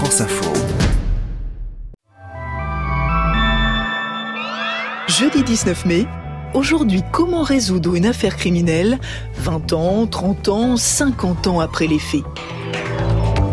France 0.00 0.22
Info. 0.22 0.50
Jeudi 5.08 5.42
19 5.42 5.84
mai, 5.84 6.06
aujourd'hui, 6.54 7.02
comment 7.12 7.42
résoudre 7.42 7.94
une 7.94 8.06
affaire 8.06 8.38
criminelle 8.38 8.98
20 9.36 9.74
ans, 9.74 10.06
30 10.06 10.48
ans, 10.48 10.76
50 10.78 11.48
ans 11.48 11.60
après 11.60 11.86
les 11.86 11.98
faits? 11.98 12.22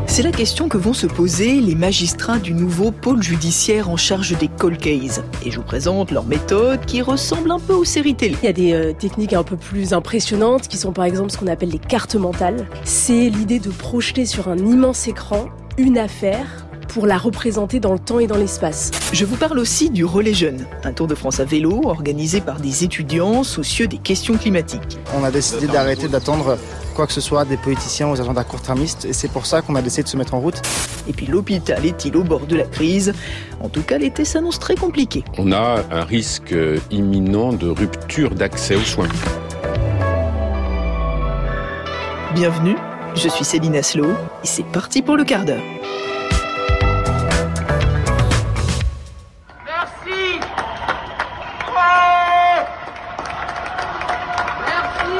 C'est 0.05 0.23
la 0.23 0.31
question 0.31 0.69
que 0.69 0.77
vont 0.77 0.93
se 0.93 1.05
poser 1.05 1.59
les 1.59 1.75
magistrats 1.75 2.39
du 2.39 2.53
nouveau 2.53 2.91
pôle 2.91 3.21
judiciaire 3.21 3.89
en 3.89 3.97
charge 3.97 4.37
des 4.37 4.47
cold 4.47 4.77
cases. 4.77 5.21
Et 5.45 5.51
je 5.51 5.57
vous 5.57 5.65
présente 5.65 6.11
leur 6.11 6.23
méthode 6.23 6.85
qui 6.85 7.01
ressemble 7.01 7.51
un 7.51 7.59
peu 7.59 7.73
aux 7.73 7.83
séries 7.83 8.15
télé. 8.15 8.37
Il 8.41 8.45
y 8.45 8.49
a 8.49 8.53
des 8.53 8.71
euh, 8.71 8.93
techniques 8.93 9.33
un 9.33 9.43
peu 9.43 9.57
plus 9.57 9.91
impressionnantes 9.91 10.69
qui 10.69 10.77
sont 10.77 10.93
par 10.93 11.03
exemple 11.03 11.29
ce 11.29 11.37
qu'on 11.37 11.47
appelle 11.47 11.71
les 11.71 11.77
cartes 11.77 12.15
mentales. 12.15 12.69
C'est 12.85 13.29
l'idée 13.29 13.59
de 13.59 13.69
projeter 13.69 14.25
sur 14.25 14.47
un 14.47 14.57
immense 14.57 15.09
écran 15.09 15.49
une 15.77 15.97
affaire 15.97 16.65
pour 16.87 17.05
la 17.05 17.17
représenter 17.17 17.79
dans 17.79 17.93
le 17.93 17.99
temps 17.99 18.19
et 18.19 18.27
dans 18.27 18.37
l'espace. 18.37 18.89
Je 19.13 19.25
vous 19.25 19.35
parle 19.35 19.59
aussi 19.59 19.89
du 19.89 20.05
Relais 20.05 20.33
Jeune, 20.33 20.65
un 20.83 20.93
Tour 20.93 21.05
de 21.05 21.13
France 21.13 21.39
à 21.39 21.45
vélo 21.45 21.81
organisé 21.85 22.41
par 22.41 22.59
des 22.59 22.83
étudiants 22.83 23.43
soucieux 23.43 23.87
des 23.87 23.97
questions 23.97 24.37
climatiques. 24.37 24.97
On 25.15 25.23
a 25.23 25.29
décidé 25.29 25.67
d'arrêter 25.67 26.07
d'attendre 26.07 26.57
quoi 26.95 27.05
que 27.05 27.13
ce 27.13 27.21
soit 27.21 27.45
des 27.45 27.57
politiciens 27.57 28.09
aux 28.09 28.19
agendas 28.19 28.43
court-termistes 28.43 29.05
et 29.05 29.13
c'est 29.13 29.27
pour 29.27 29.45
ça 29.45 29.61
qu'on 29.61 29.75
a 29.75 29.81
décidé 29.83 30.03
de 30.03 30.07
se 30.07 30.17
mettre 30.17 30.33
en 30.33 30.39
route. 30.39 30.61
Et 31.07 31.13
puis 31.13 31.27
l'hôpital 31.27 31.85
est-il 31.85 32.17
au 32.17 32.23
bord 32.23 32.47
de 32.47 32.55
la 32.55 32.65
crise? 32.65 33.13
En 33.61 33.69
tout 33.69 33.83
cas, 33.83 33.99
l'été 33.99 34.25
s'annonce 34.25 34.59
très 34.59 34.75
compliqué. 34.75 35.23
On 35.37 35.51
a 35.51 35.83
un 35.91 36.03
risque 36.03 36.55
imminent 36.89 37.53
de 37.53 37.67
rupture 37.67 38.33
d'accès 38.33 38.75
aux 38.75 38.81
soins. 38.81 39.09
Bienvenue, 42.33 42.75
je 43.17 43.29
suis 43.29 43.45
Céline 43.45 43.75
Aslo 43.75 44.05
et 44.43 44.47
c'est 44.47 44.65
parti 44.65 45.01
pour 45.01 45.17
le 45.17 45.23
quart 45.23 45.43
d'heure. 45.43 45.63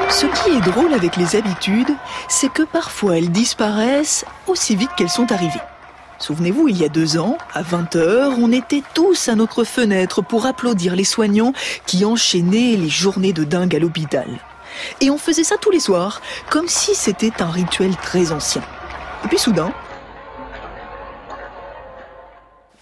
Ce 0.10 0.26
qui 0.26 0.58
est 0.58 0.62
drôle 0.62 0.94
avec 0.94 1.16
les 1.16 1.36
habitudes, 1.36 1.92
c'est 2.28 2.52
que 2.52 2.64
parfois 2.64 3.18
elles 3.18 3.32
disparaissent 3.32 4.26
aussi 4.48 4.76
vite 4.76 4.90
qu'elles 4.98 5.10
sont 5.10 5.32
arrivées. 5.32 5.62
Souvenez-vous, 6.20 6.68
il 6.68 6.78
y 6.78 6.86
a 6.86 6.90
deux 6.90 7.18
ans, 7.18 7.38
à 7.54 7.62
20h, 7.62 8.36
on 8.40 8.52
était 8.52 8.82
tous 8.96 9.28
à 9.28 9.36
notre 9.36 9.64
fenêtre 9.64 10.24
pour 10.24 10.48
applaudir 10.48 10.96
les 10.96 11.04
soignants 11.04 11.54
qui 11.86 12.06
enchaînaient 12.06 12.76
les 12.76 12.90
journées 12.90 13.34
de 13.34 13.44
dingue 13.44 13.76
à 13.76 13.80
l'hôpital. 13.80 14.28
Et 15.02 15.10
on 15.10 15.18
faisait 15.18 15.44
ça 15.44 15.58
tous 15.58 15.72
les 15.72 15.80
soirs, 15.80 16.22
comme 16.50 16.68
si 16.68 16.96
c'était 16.96 17.42
un 17.42 17.50
rituel 17.50 17.96
très 17.98 18.32
ancien. 18.32 18.64
Et 19.26 19.28
puis 19.28 19.38
soudain, 19.38 19.74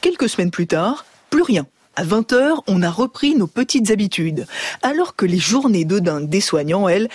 quelques 0.01 0.29
semaines 0.29 0.51
plus 0.51 0.67
tard, 0.67 1.05
plus 1.29 1.43
rien. 1.43 1.65
À 1.95 2.03
20h, 2.03 2.61
on 2.67 2.81
a 2.81 2.89
repris 2.89 3.35
nos 3.35 3.47
petites 3.47 3.89
habitudes, 3.89 4.45
alors 4.81 5.15
que 5.15 5.25
les 5.25 5.37
journées 5.39 5.85
de 5.85 5.99
dingue 5.99 6.27
des 6.27 6.41
soignants, 6.41 6.89
elles, 6.89 7.07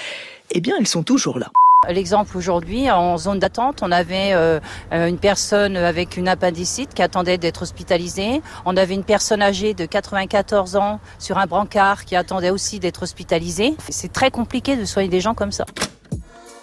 eh 0.52 0.60
bien, 0.60 0.74
elles 0.78 0.88
sont 0.88 1.02
toujours 1.02 1.38
là. 1.38 1.50
L'exemple 1.88 2.36
aujourd'hui, 2.36 2.90
en 2.90 3.16
zone 3.16 3.38
d'attente, 3.38 3.80
on 3.82 3.90
avait 3.90 4.32
euh, 4.34 4.60
une 4.92 5.16
personne 5.16 5.78
avec 5.78 6.18
une 6.18 6.28
appendicite 6.28 6.92
qui 6.92 7.00
attendait 7.00 7.38
d'être 7.38 7.62
hospitalisée. 7.62 8.42
On 8.66 8.76
avait 8.76 8.92
une 8.92 9.02
personne 9.02 9.40
âgée 9.40 9.72
de 9.72 9.86
94 9.86 10.76
ans 10.76 11.00
sur 11.18 11.38
un 11.38 11.46
brancard 11.46 12.04
qui 12.04 12.16
attendait 12.16 12.50
aussi 12.50 12.80
d'être 12.80 13.02
hospitalisée. 13.02 13.74
C'est 13.88 14.12
très 14.12 14.30
compliqué 14.30 14.76
de 14.76 14.84
soigner 14.84 15.08
des 15.08 15.20
gens 15.20 15.32
comme 15.32 15.52
ça. 15.52 15.64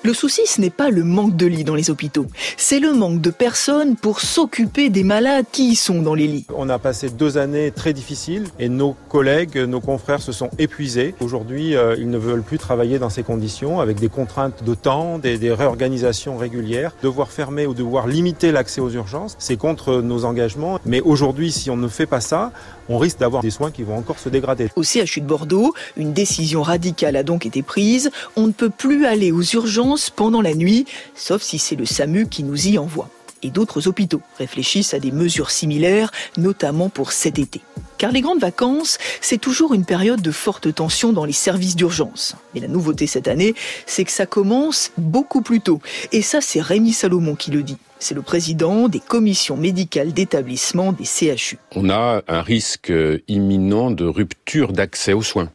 Le 0.03 0.13
souci, 0.13 0.41
ce 0.45 0.61
n'est 0.61 0.69
pas 0.69 0.89
le 0.89 1.03
manque 1.03 1.35
de 1.35 1.47
lits 1.47 1.63
dans 1.63 1.73
les 1.73 1.89
hôpitaux, 1.89 2.27
c'est 2.55 2.79
le 2.79 2.93
manque 2.93 3.19
de 3.19 3.31
personnes 3.31 3.95
pour 3.95 4.21
s'occuper 4.21 4.89
des 4.89 5.03
malades 5.03 5.45
qui 5.51 5.69
y 5.69 5.75
sont 5.75 6.01
dans 6.01 6.13
les 6.13 6.27
lits. 6.27 6.45
On 6.55 6.69
a 6.69 6.77
passé 6.77 7.09
deux 7.09 7.37
années 7.37 7.71
très 7.71 7.93
difficiles 7.93 8.45
et 8.59 8.69
nos 8.69 8.95
collègues, 9.09 9.57
nos 9.57 9.81
confrères 9.81 10.21
se 10.21 10.31
sont 10.31 10.49
épuisés. 10.59 11.15
Aujourd'hui, 11.19 11.75
euh, 11.75 11.95
ils 11.97 12.09
ne 12.09 12.17
veulent 12.17 12.43
plus 12.43 12.59
travailler 12.59 12.99
dans 12.99 13.09
ces 13.09 13.23
conditions 13.23 13.79
avec 13.79 13.99
des 13.99 14.07
contraintes 14.07 14.63
de 14.63 14.75
temps, 14.75 15.17
des, 15.17 15.39
des 15.39 15.51
réorganisations 15.51 16.37
régulières. 16.37 16.93
Devoir 17.01 17.31
fermer 17.31 17.65
ou 17.65 17.73
devoir 17.73 18.07
limiter 18.07 18.51
l'accès 18.51 18.81
aux 18.81 18.91
urgences, 18.91 19.35
c'est 19.39 19.57
contre 19.57 20.01
nos 20.01 20.25
engagements. 20.25 20.79
Mais 20.85 21.01
aujourd'hui, 21.01 21.51
si 21.51 21.71
on 21.71 21.77
ne 21.77 21.87
fait 21.87 22.05
pas 22.05 22.21
ça, 22.21 22.51
on 22.87 22.99
risque 22.99 23.19
d'avoir 23.19 23.41
des 23.41 23.51
soins 23.51 23.71
qui 23.71 23.83
vont 23.83 23.97
encore 23.97 24.19
se 24.19 24.29
dégrader. 24.29 24.69
Au 24.75 24.83
CHU 24.83 25.21
de 25.21 25.25
Bordeaux, 25.25 25.73
une 25.97 26.13
décision 26.13 26.61
radicale 26.61 27.15
a 27.15 27.23
donc 27.23 27.45
été 27.45 27.63
prise. 27.63 28.11
On 28.35 28.47
ne 28.47 28.51
peut 28.53 28.69
plus 28.69 29.05
aller 29.05 29.31
aux 29.31 29.41
urgences 29.41 29.96
pendant 30.15 30.41
la 30.41 30.53
nuit, 30.53 30.85
sauf 31.15 31.41
si 31.41 31.59
c'est 31.59 31.75
le 31.75 31.85
SAMU 31.85 32.27
qui 32.27 32.43
nous 32.43 32.67
y 32.67 32.77
envoie. 32.77 33.09
Et 33.43 33.51
d'autres 33.51 33.87
hôpitaux 33.87 34.21
réfléchissent 34.37 34.93
à 34.93 34.99
des 34.99 35.11
mesures 35.11 35.51
similaires, 35.51 36.11
notamment 36.37 36.89
pour 36.89 37.11
cet 37.11 37.37
été. 37.37 37.61
Car 37.97 38.11
les 38.11 38.21
grandes 38.21 38.39
vacances, 38.39 38.97
c'est 39.21 39.37
toujours 39.37 39.73
une 39.73 39.85
période 39.85 40.21
de 40.21 40.31
forte 40.31 40.73
tension 40.73 41.13
dans 41.13 41.25
les 41.25 41.33
services 41.33 41.75
d'urgence. 41.75 42.35
Mais 42.53 42.61
la 42.61 42.67
nouveauté 42.67 43.05
cette 43.07 43.27
année, 43.27 43.53
c'est 43.85 44.05
que 44.05 44.11
ça 44.11 44.25
commence 44.25 44.91
beaucoup 44.97 45.41
plus 45.41 45.61
tôt. 45.61 45.81
Et 46.11 46.21
ça, 46.21 46.41
c'est 46.41 46.61
Rémi 46.61 46.93
Salomon 46.93 47.35
qui 47.35 47.51
le 47.51 47.63
dit. 47.63 47.77
C'est 47.99 48.15
le 48.15 48.21
président 48.21 48.87
des 48.87 48.99
commissions 48.99 49.57
médicales 49.57 50.13
d'établissement 50.13 50.91
des 50.91 51.05
CHU. 51.05 51.57
On 51.75 51.89
a 51.89 52.21
un 52.27 52.41
risque 52.41 52.91
imminent 53.27 53.91
de 53.91 54.05
rupture 54.05 54.73
d'accès 54.73 55.13
aux 55.13 55.23
soins. 55.23 55.49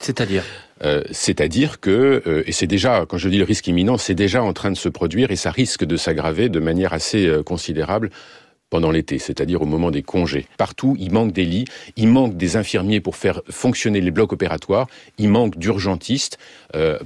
C'est-à-dire? 0.00 0.44
Euh, 0.84 1.02
c'est-à-dire 1.10 1.80
que, 1.80 2.22
euh, 2.26 2.42
et 2.46 2.52
c'est 2.52 2.66
déjà, 2.66 3.06
quand 3.08 3.18
je 3.18 3.28
dis 3.28 3.38
le 3.38 3.44
risque 3.44 3.66
imminent, 3.68 3.98
c'est 3.98 4.14
déjà 4.14 4.42
en 4.42 4.52
train 4.52 4.70
de 4.70 4.76
se 4.76 4.88
produire 4.88 5.30
et 5.30 5.36
ça 5.36 5.50
risque 5.50 5.84
de 5.84 5.96
s'aggraver 5.96 6.48
de 6.48 6.60
manière 6.60 6.92
assez 6.92 7.26
euh, 7.26 7.42
considérable 7.42 8.10
pendant 8.70 8.90
l'été, 8.90 9.18
c'est-à-dire 9.18 9.60
au 9.60 9.66
moment 9.66 9.90
des 9.90 10.02
congés. 10.02 10.46
Partout, 10.56 10.96
il 10.98 11.12
manque 11.12 11.32
des 11.32 11.44
lits, 11.44 11.66
il 11.96 12.08
manque 12.08 12.38
des 12.38 12.56
infirmiers 12.56 13.00
pour 13.00 13.16
faire 13.16 13.42
fonctionner 13.50 14.00
les 14.00 14.10
blocs 14.10 14.32
opératoires, 14.32 14.86
il 15.18 15.28
manque 15.28 15.58
d'urgentistes 15.58 16.38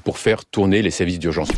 pour 0.05 0.19
faire 0.19 0.45
tourner 0.45 0.81
les 0.81 0.93
services 0.93 1.19
d'urgence. 1.19 1.49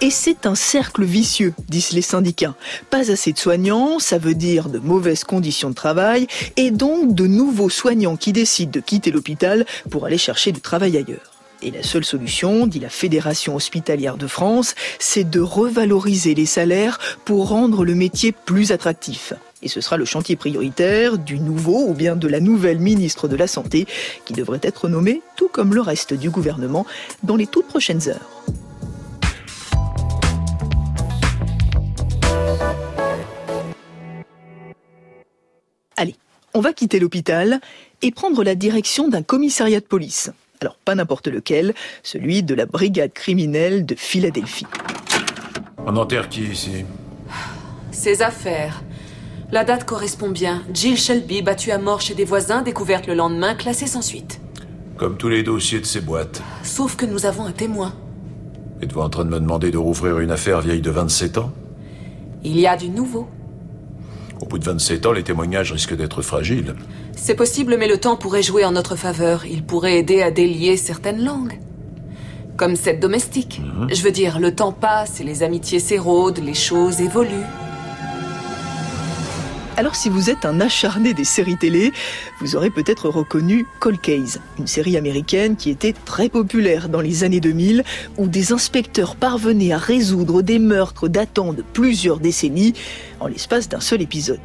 Et 0.00 0.08
c'est 0.08 0.46
un 0.46 0.54
cercle 0.54 1.04
vicieux, 1.04 1.52
disent 1.68 1.92
les 1.92 2.00
syndicats. 2.00 2.54
Pas 2.88 3.10
assez 3.10 3.34
de 3.34 3.38
soignants, 3.38 3.98
ça 3.98 4.16
veut 4.16 4.34
dire 4.34 4.70
de 4.70 4.78
mauvaises 4.78 5.24
conditions 5.24 5.68
de 5.68 5.74
travail, 5.74 6.26
et 6.56 6.70
donc 6.70 7.14
de 7.14 7.26
nouveaux 7.26 7.70
soignants 7.70 8.16
qui 8.16 8.32
décident 8.32 8.72
de 8.72 8.80
quitter 8.80 9.10
l'hôpital 9.10 9.66
pour 9.90 10.06
aller 10.06 10.16
chercher 10.16 10.52
du 10.52 10.62
travail 10.62 10.96
ailleurs. 10.96 11.33
Et 11.64 11.70
la 11.70 11.82
seule 11.82 12.04
solution, 12.04 12.66
dit 12.66 12.78
la 12.78 12.90
Fédération 12.90 13.56
hospitalière 13.56 14.18
de 14.18 14.26
France, 14.26 14.74
c'est 14.98 15.24
de 15.24 15.40
revaloriser 15.40 16.34
les 16.34 16.44
salaires 16.44 16.98
pour 17.24 17.48
rendre 17.48 17.86
le 17.86 17.94
métier 17.94 18.32
plus 18.32 18.70
attractif. 18.70 19.32
Et 19.62 19.68
ce 19.68 19.80
sera 19.80 19.96
le 19.96 20.04
chantier 20.04 20.36
prioritaire 20.36 21.16
du 21.16 21.38
nouveau 21.38 21.86
ou 21.88 21.94
bien 21.94 22.16
de 22.16 22.28
la 22.28 22.40
nouvelle 22.40 22.80
ministre 22.80 23.28
de 23.28 23.36
la 23.36 23.46
Santé 23.46 23.86
qui 24.26 24.34
devrait 24.34 24.60
être 24.62 24.90
nommée, 24.90 25.22
tout 25.36 25.48
comme 25.48 25.72
le 25.72 25.80
reste 25.80 26.12
du 26.12 26.28
gouvernement, 26.28 26.84
dans 27.22 27.34
les 27.34 27.46
toutes 27.46 27.66
prochaines 27.66 28.10
heures. 28.10 28.44
Allez, 35.96 36.16
on 36.52 36.60
va 36.60 36.74
quitter 36.74 37.00
l'hôpital 37.00 37.58
et 38.02 38.10
prendre 38.10 38.44
la 38.44 38.54
direction 38.54 39.08
d'un 39.08 39.22
commissariat 39.22 39.80
de 39.80 39.86
police. 39.86 40.30
Alors 40.64 40.78
pas 40.82 40.94
n'importe 40.94 41.28
lequel, 41.28 41.74
celui 42.02 42.42
de 42.42 42.54
la 42.54 42.64
brigade 42.64 43.12
criminelle 43.12 43.84
de 43.84 43.94
Philadelphie. 43.94 44.64
On 45.84 45.94
enterre 45.94 46.30
qui 46.30 46.44
ici 46.44 46.86
Ses 47.90 48.22
affaires. 48.22 48.82
La 49.52 49.64
date 49.64 49.84
correspond 49.84 50.30
bien. 50.30 50.62
Jill 50.72 50.96
Shelby, 50.96 51.42
battue 51.42 51.70
à 51.70 51.76
mort 51.76 52.00
chez 52.00 52.14
des 52.14 52.24
voisins, 52.24 52.62
découverte 52.62 53.06
le 53.06 53.12
lendemain, 53.12 53.54
classée 53.54 53.86
sans 53.86 54.00
suite. 54.00 54.40
Comme 54.96 55.18
tous 55.18 55.28
les 55.28 55.42
dossiers 55.42 55.80
de 55.80 55.84
ces 55.84 56.00
boîtes. 56.00 56.40
Sauf 56.62 56.96
que 56.96 57.04
nous 57.04 57.26
avons 57.26 57.44
un 57.44 57.52
témoin. 57.52 57.92
Êtes-vous 58.80 59.02
en 59.02 59.10
train 59.10 59.26
de 59.26 59.30
me 59.30 59.40
demander 59.40 59.70
de 59.70 59.76
rouvrir 59.76 60.18
une 60.20 60.30
affaire 60.30 60.62
vieille 60.62 60.80
de 60.80 60.90
27 60.90 61.36
ans? 61.36 61.52
Il 62.42 62.58
y 62.58 62.66
a 62.66 62.78
du 62.78 62.88
nouveau. 62.88 63.28
Au 64.44 64.46
bout 64.46 64.58
de 64.58 64.64
27 64.64 65.06
ans, 65.06 65.12
les 65.12 65.22
témoignages 65.22 65.72
risquent 65.72 65.96
d'être 65.96 66.20
fragiles. 66.20 66.74
C'est 67.16 67.34
possible, 67.34 67.76
mais 67.78 67.88
le 67.88 67.96
temps 67.96 68.16
pourrait 68.16 68.42
jouer 68.42 68.66
en 68.66 68.72
notre 68.72 68.94
faveur. 68.94 69.46
Il 69.46 69.64
pourrait 69.64 69.96
aider 69.96 70.20
à 70.20 70.30
délier 70.30 70.76
certaines 70.76 71.24
langues. 71.24 71.58
Comme 72.58 72.76
cette 72.76 73.00
domestique. 73.00 73.62
Je 73.90 74.02
veux 74.02 74.10
dire, 74.10 74.38
le 74.38 74.54
temps 74.54 74.72
passe 74.72 75.18
et 75.18 75.24
les 75.24 75.42
amitiés 75.42 75.80
s'érodent, 75.80 76.40
les 76.44 76.52
choses 76.52 77.00
évoluent. 77.00 77.30
Alors 79.76 79.96
si 79.96 80.08
vous 80.08 80.30
êtes 80.30 80.44
un 80.44 80.60
acharné 80.60 81.14
des 81.14 81.24
séries 81.24 81.56
télé, 81.56 81.92
vous 82.40 82.54
aurez 82.54 82.70
peut-être 82.70 83.08
reconnu 83.08 83.66
Cold 83.80 84.00
Case, 84.00 84.40
une 84.60 84.68
série 84.68 84.96
américaine 84.96 85.56
qui 85.56 85.68
était 85.68 85.92
très 85.92 86.28
populaire 86.28 86.88
dans 86.88 87.00
les 87.00 87.24
années 87.24 87.40
2000, 87.40 87.82
où 88.16 88.28
des 88.28 88.52
inspecteurs 88.52 89.16
parvenaient 89.16 89.72
à 89.72 89.78
résoudre 89.78 90.42
des 90.42 90.60
meurtres 90.60 91.08
datant 91.08 91.52
de 91.52 91.62
plusieurs 91.62 92.20
décennies 92.20 92.74
en 93.18 93.26
l'espace 93.26 93.68
d'un 93.68 93.80
seul 93.80 94.00
épisode. 94.00 94.38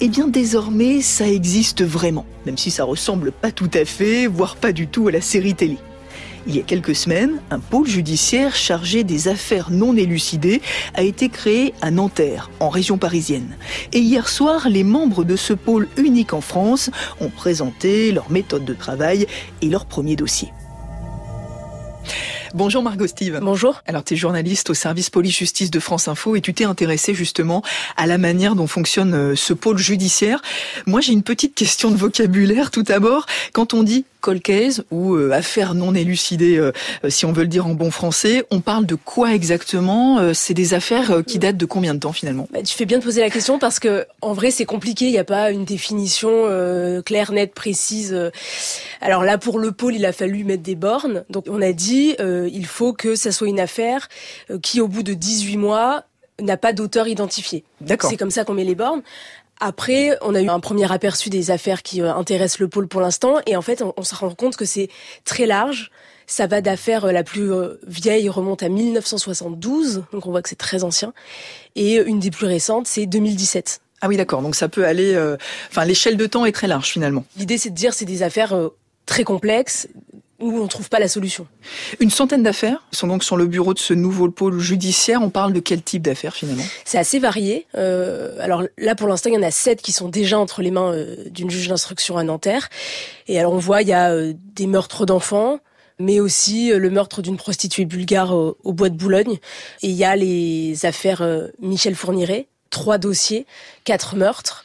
Eh 0.00 0.08
bien 0.08 0.28
désormais, 0.28 1.02
ça 1.02 1.28
existe 1.28 1.84
vraiment, 1.84 2.24
même 2.46 2.56
si 2.56 2.70
ça 2.70 2.84
ressemble 2.84 3.32
pas 3.32 3.52
tout 3.52 3.70
à 3.74 3.84
fait, 3.84 4.26
voire 4.26 4.56
pas 4.56 4.72
du 4.72 4.86
tout 4.86 5.08
à 5.08 5.12
la 5.12 5.20
série 5.20 5.54
télé. 5.54 5.76
Il 6.46 6.56
y 6.56 6.58
a 6.58 6.62
quelques 6.62 6.96
semaines, 6.96 7.40
un 7.50 7.58
pôle 7.58 7.86
judiciaire 7.86 8.54
chargé 8.54 9.04
des 9.04 9.28
affaires 9.28 9.70
non 9.70 9.94
élucidées 9.94 10.62
a 10.94 11.02
été 11.02 11.28
créé 11.28 11.74
à 11.82 11.90
Nanterre, 11.90 12.50
en 12.60 12.70
région 12.70 12.96
parisienne. 12.96 13.56
Et 13.92 13.98
hier 13.98 14.28
soir, 14.28 14.68
les 14.68 14.84
membres 14.84 15.24
de 15.24 15.36
ce 15.36 15.52
pôle 15.52 15.86
unique 15.98 16.32
en 16.32 16.40
France 16.40 16.90
ont 17.20 17.28
présenté 17.28 18.10
leur 18.12 18.30
méthode 18.30 18.64
de 18.64 18.74
travail 18.74 19.26
et 19.60 19.68
leur 19.68 19.84
premier 19.84 20.16
dossier. 20.16 20.50
Bonjour 22.52 22.82
Margot 22.82 23.06
Steve. 23.06 23.38
Bonjour. 23.40 23.80
Alors 23.86 24.02
tu 24.02 24.14
es 24.14 24.16
journaliste 24.16 24.70
au 24.70 24.74
service 24.74 25.08
police-justice 25.08 25.70
de 25.70 25.78
France 25.78 26.08
Info 26.08 26.34
et 26.34 26.40
tu 26.40 26.52
t'es 26.52 26.64
intéressé 26.64 27.14
justement 27.14 27.62
à 27.96 28.08
la 28.08 28.18
manière 28.18 28.56
dont 28.56 28.66
fonctionne 28.66 29.14
euh, 29.14 29.36
ce 29.36 29.52
pôle 29.52 29.78
judiciaire. 29.78 30.42
Moi 30.86 31.00
j'ai 31.00 31.12
une 31.12 31.22
petite 31.22 31.54
question 31.54 31.92
de 31.92 31.96
vocabulaire 31.96 32.72
tout 32.72 32.82
d'abord. 32.82 33.26
Quand 33.52 33.72
on 33.72 33.84
dit 33.84 34.04
cold 34.20 34.42
case 34.42 34.84
ou 34.90 35.14
euh, 35.14 35.30
affaire 35.32 35.74
non 35.74 35.94
élucidée, 35.94 36.56
euh, 36.56 36.72
si 37.08 37.24
on 37.26 37.32
veut 37.32 37.42
le 37.42 37.48
dire 37.48 37.66
en 37.66 37.74
bon 37.74 37.90
français, 37.90 38.44
on 38.50 38.60
parle 38.60 38.86
de 38.86 38.94
quoi 38.94 39.34
exactement 39.34 40.34
C'est 40.34 40.54
des 40.54 40.74
affaires 40.74 41.22
qui 41.26 41.38
datent 41.38 41.56
de 41.56 41.66
combien 41.66 41.94
de 41.94 42.00
temps 42.00 42.12
finalement? 42.12 42.48
Bah, 42.52 42.62
Tu 42.62 42.76
fais 42.76 42.86
bien 42.86 42.98
de 42.98 43.04
poser 43.04 43.20
la 43.20 43.30
question 43.30 43.58
parce 43.58 43.78
que 43.78 44.06
en 44.20 44.32
vrai 44.32 44.50
c'est 44.50 44.64
compliqué, 44.64 45.06
il 45.06 45.12
n'y 45.12 45.18
a 45.18 45.24
pas 45.24 45.50
une 45.50 45.64
définition 45.64 46.30
claire, 47.04 47.32
nette, 47.32 47.54
précise. 47.54 48.16
Alors 49.00 49.24
là 49.24 49.38
pour 49.38 49.58
le 49.58 49.72
pôle 49.72 49.94
il 49.94 50.06
a 50.06 50.12
fallu 50.12 50.44
mettre 50.44 50.62
des 50.62 50.74
bornes. 50.74 51.24
Donc 51.30 51.44
on 51.48 51.60
a 51.62 51.72
dit 51.72 52.14
euh, 52.20 52.48
il 52.52 52.66
faut 52.66 52.92
que 52.92 53.14
ça 53.14 53.32
soit 53.32 53.48
une 53.48 53.60
affaire 53.60 54.08
euh, 54.50 54.58
qui, 54.58 54.80
au 54.80 54.88
bout 54.88 55.02
de 55.02 55.14
18 55.14 55.56
mois, 55.56 56.04
n'a 56.40 56.56
pas 56.56 56.72
d'auteur 56.72 57.06
identifié. 57.06 57.64
C'est 57.86 58.16
comme 58.16 58.30
ça 58.30 58.44
qu'on 58.44 58.54
met 58.54 58.64
les 58.64 58.74
bornes. 58.74 59.02
Après, 59.60 60.16
on 60.22 60.34
a 60.34 60.40
eu 60.40 60.48
un 60.48 60.60
premier 60.60 60.90
aperçu 60.90 61.30
des 61.30 61.50
affaires 61.50 61.82
qui 61.82 62.00
euh, 62.02 62.14
intéressent 62.14 62.60
le 62.60 62.68
pôle 62.68 62.88
pour 62.88 63.00
l'instant, 63.00 63.36
et 63.46 63.56
en 63.56 63.62
fait, 63.62 63.82
on, 63.96 64.02
se 64.02 64.14
rend 64.14 64.34
compte 64.34 64.56
que 64.56 64.64
c'est 64.64 64.88
très 65.24 65.46
large. 65.46 65.90
Ça 66.26 66.46
va 66.46 66.60
d'affaires 66.60 67.12
la 67.12 67.24
plus 67.24 67.50
vieille 67.86 68.28
remonte 68.28 68.62
à 68.62 68.68
1972, 68.68 70.04
donc 70.12 70.26
on 70.26 70.30
voit 70.30 70.42
que 70.42 70.48
c'est 70.48 70.54
très 70.54 70.84
ancien, 70.84 71.12
et 71.74 71.96
une 71.96 72.20
des 72.20 72.30
plus 72.30 72.46
récentes, 72.46 72.86
c'est 72.86 73.06
2017. 73.06 73.80
Ah 74.00 74.08
oui, 74.08 74.16
d'accord. 74.16 74.40
Donc 74.40 74.54
ça 74.54 74.68
peut 74.68 74.86
aller. 74.86 75.18
Enfin, 75.70 75.84
l'échelle 75.84 76.16
de 76.16 76.26
temps 76.26 76.46
est 76.46 76.52
très 76.52 76.68
large 76.68 76.86
finalement. 76.86 77.24
L'idée, 77.36 77.58
c'est 77.58 77.70
de 77.70 77.74
dire 77.74 77.94
c'est 77.94 78.04
des 78.04 78.22
affaires 78.22 78.56
très 79.06 79.24
complexes, 79.24 79.88
où 80.40 80.58
on 80.58 80.64
ne 80.64 80.68
trouve 80.68 80.88
pas 80.88 80.98
la 80.98 81.08
solution. 81.08 81.46
Une 82.00 82.10
centaine 82.10 82.42
d'affaires 82.42 82.82
sont 82.92 83.06
donc 83.06 83.22
sur 83.22 83.36
le 83.36 83.46
bureau 83.46 83.74
de 83.74 83.78
ce 83.78 83.94
nouveau 83.94 84.30
pôle 84.30 84.58
judiciaire. 84.58 85.20
On 85.22 85.30
parle 85.30 85.52
de 85.52 85.60
quel 85.60 85.82
type 85.82 86.02
d'affaires 86.02 86.34
finalement? 86.34 86.64
C'est 86.84 86.98
assez 86.98 87.18
varié. 87.18 87.66
Euh, 87.76 88.36
alors 88.40 88.64
là, 88.78 88.94
pour 88.94 89.08
l'instant, 89.08 89.30
il 89.30 89.34
y 89.34 89.38
en 89.38 89.42
a 89.42 89.50
sept 89.50 89.82
qui 89.82 89.92
sont 89.92 90.08
déjà 90.08 90.38
entre 90.38 90.62
les 90.62 90.70
mains 90.70 90.92
euh, 90.92 91.28
d'une 91.30 91.50
juge 91.50 91.68
d'instruction 91.68 92.16
à 92.16 92.24
Nanterre. 92.24 92.68
Et 93.28 93.38
alors 93.38 93.52
on 93.52 93.58
voit, 93.58 93.82
il 93.82 93.88
y 93.88 93.92
a 93.92 94.10
euh, 94.10 94.32
des 94.54 94.66
meurtres 94.66 95.06
d'enfants, 95.06 95.58
mais 95.98 96.20
aussi 96.20 96.72
le 96.74 96.90
meurtre 96.90 97.20
d'une 97.20 97.36
prostituée 97.36 97.84
bulgare 97.84 98.34
au, 98.34 98.56
au, 98.64 98.72
bois 98.72 98.88
de 98.88 98.96
Boulogne. 98.96 99.38
Et 99.82 99.88
il 99.88 99.94
y 99.94 100.04
a 100.04 100.16
les 100.16 100.86
affaires 100.86 101.22
Michel 101.60 101.94
Fourniret, 101.94 102.46
trois 102.70 102.96
dossiers, 102.96 103.44
quatre 103.84 104.16
meurtres 104.16 104.64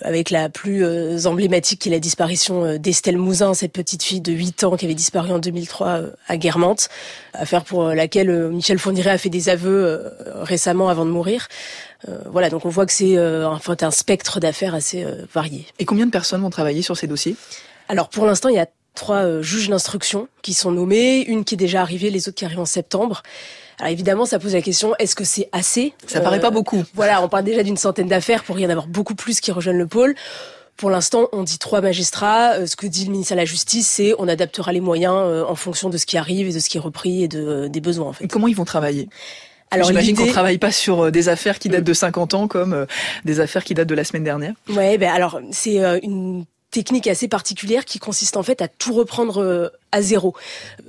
avec 0.00 0.30
la 0.30 0.48
plus 0.48 0.84
euh, 0.84 1.24
emblématique 1.26 1.80
qui 1.80 1.88
est 1.88 1.92
la 1.92 2.00
disparition 2.00 2.64
euh, 2.64 2.78
d'Estelle 2.78 3.16
Mouzin, 3.16 3.54
cette 3.54 3.72
petite 3.72 4.02
fille 4.02 4.20
de 4.20 4.32
8 4.32 4.64
ans 4.64 4.76
qui 4.76 4.84
avait 4.84 4.94
disparu 4.94 5.32
en 5.32 5.38
2003 5.38 5.86
euh, 5.88 6.10
à 6.28 6.36
Guermantes, 6.36 6.88
affaire 7.32 7.64
pour 7.64 7.88
laquelle 7.88 8.50
Michel 8.50 8.78
Fourniret 8.78 9.10
a 9.10 9.18
fait 9.18 9.28
des 9.28 9.48
aveux 9.48 10.10
récemment 10.42 10.88
avant 10.88 11.04
de 11.04 11.10
mourir. 11.10 11.48
Voilà, 12.26 12.50
donc 12.50 12.64
on 12.64 12.68
voit 12.68 12.86
que 12.86 12.92
c'est 12.92 13.18
enfin, 13.44 13.76
un 13.80 13.90
spectre 13.90 14.38
d'affaires 14.38 14.74
assez 14.74 15.04
varié. 15.32 15.66
Et 15.78 15.84
combien 15.84 16.06
de 16.06 16.10
personnes 16.10 16.42
vont 16.42 16.50
travailler 16.50 16.82
sur 16.82 16.96
ces 16.96 17.06
dossiers? 17.06 17.34
Alors 17.88 18.08
pour 18.08 18.26
l'instant, 18.26 18.50
il 18.50 18.56
y 18.56 18.60
a 18.60 18.66
trois 18.94 19.42
juges 19.42 19.68
d'instruction 19.68 20.28
qui 20.42 20.54
sont 20.54 20.70
nommés, 20.70 21.22
une 21.22 21.44
qui 21.44 21.54
est 21.54 21.58
déjà 21.58 21.80
arrivée, 21.80 22.10
les 22.10 22.28
autres 22.28 22.36
qui 22.36 22.44
arrivent 22.44 22.60
en 22.60 22.64
septembre. 22.64 23.22
Alors 23.78 23.92
évidemment, 23.92 24.26
ça 24.26 24.38
pose 24.38 24.54
la 24.54 24.62
question 24.62 24.94
est-ce 24.98 25.16
que 25.16 25.24
c'est 25.24 25.48
assez? 25.52 25.94
Ça 26.06 26.20
paraît 26.20 26.40
pas 26.40 26.48
euh, 26.48 26.50
beaucoup. 26.50 26.84
Voilà, 26.94 27.22
on 27.22 27.28
parle 27.28 27.44
déjà 27.44 27.62
d'une 27.62 27.76
centaine 27.76 28.08
d'affaires 28.08 28.44
pour 28.44 28.58
y 28.58 28.66
en 28.66 28.70
avoir 28.70 28.86
beaucoup 28.86 29.14
plus 29.14 29.40
qui 29.40 29.50
rejoignent 29.52 29.78
le 29.78 29.86
pôle. 29.86 30.14
Pour 30.76 30.90
l'instant, 30.90 31.28
on 31.32 31.42
dit 31.42 31.58
trois 31.58 31.80
magistrats. 31.80 32.54
Euh, 32.54 32.66
ce 32.66 32.76
que 32.76 32.86
dit 32.86 33.04
le 33.04 33.12
ministère 33.12 33.36
de 33.36 33.40
la 33.40 33.46
Justice, 33.46 33.86
c'est 33.88 34.14
on 34.18 34.28
adaptera 34.28 34.72
les 34.72 34.80
moyens 34.80 35.14
euh, 35.16 35.44
en 35.44 35.54
fonction 35.54 35.90
de 35.90 35.98
ce 35.98 36.06
qui 36.06 36.16
arrive 36.16 36.48
et 36.48 36.52
de 36.52 36.58
ce 36.58 36.68
qui 36.68 36.76
est 36.76 36.80
repris 36.80 37.24
et 37.24 37.28
de, 37.28 37.68
des 37.68 37.80
besoins. 37.80 38.08
En 38.08 38.12
fait. 38.12 38.28
comment 38.28 38.48
ils 38.48 38.56
vont 38.56 38.64
travailler? 38.64 39.08
Alors, 39.70 39.88
J'imagine 39.88 40.16
qu'on 40.16 40.26
travaille 40.26 40.58
pas 40.58 40.70
sur 40.70 41.10
des 41.10 41.28
affaires 41.28 41.58
qui 41.58 41.68
datent 41.68 41.84
de 41.84 41.92
50 41.92 42.34
ans 42.34 42.46
comme 42.46 42.86
des 43.24 43.40
affaires 43.40 43.64
qui 43.64 43.74
datent 43.74 43.88
de 43.88 43.94
la 43.94 44.04
semaine 44.04 44.22
dernière. 44.22 44.54
Ouais, 44.68 44.98
ben 44.98 45.10
alors 45.10 45.40
c'est 45.50 45.78
une 46.04 46.44
technique 46.74 47.06
assez 47.06 47.28
particulière 47.28 47.84
qui 47.84 48.00
consiste 48.00 48.36
en 48.36 48.42
fait 48.42 48.60
à 48.60 48.66
tout 48.66 48.92
reprendre 48.92 49.40
euh, 49.40 49.68
à 49.92 50.02
zéro. 50.02 50.34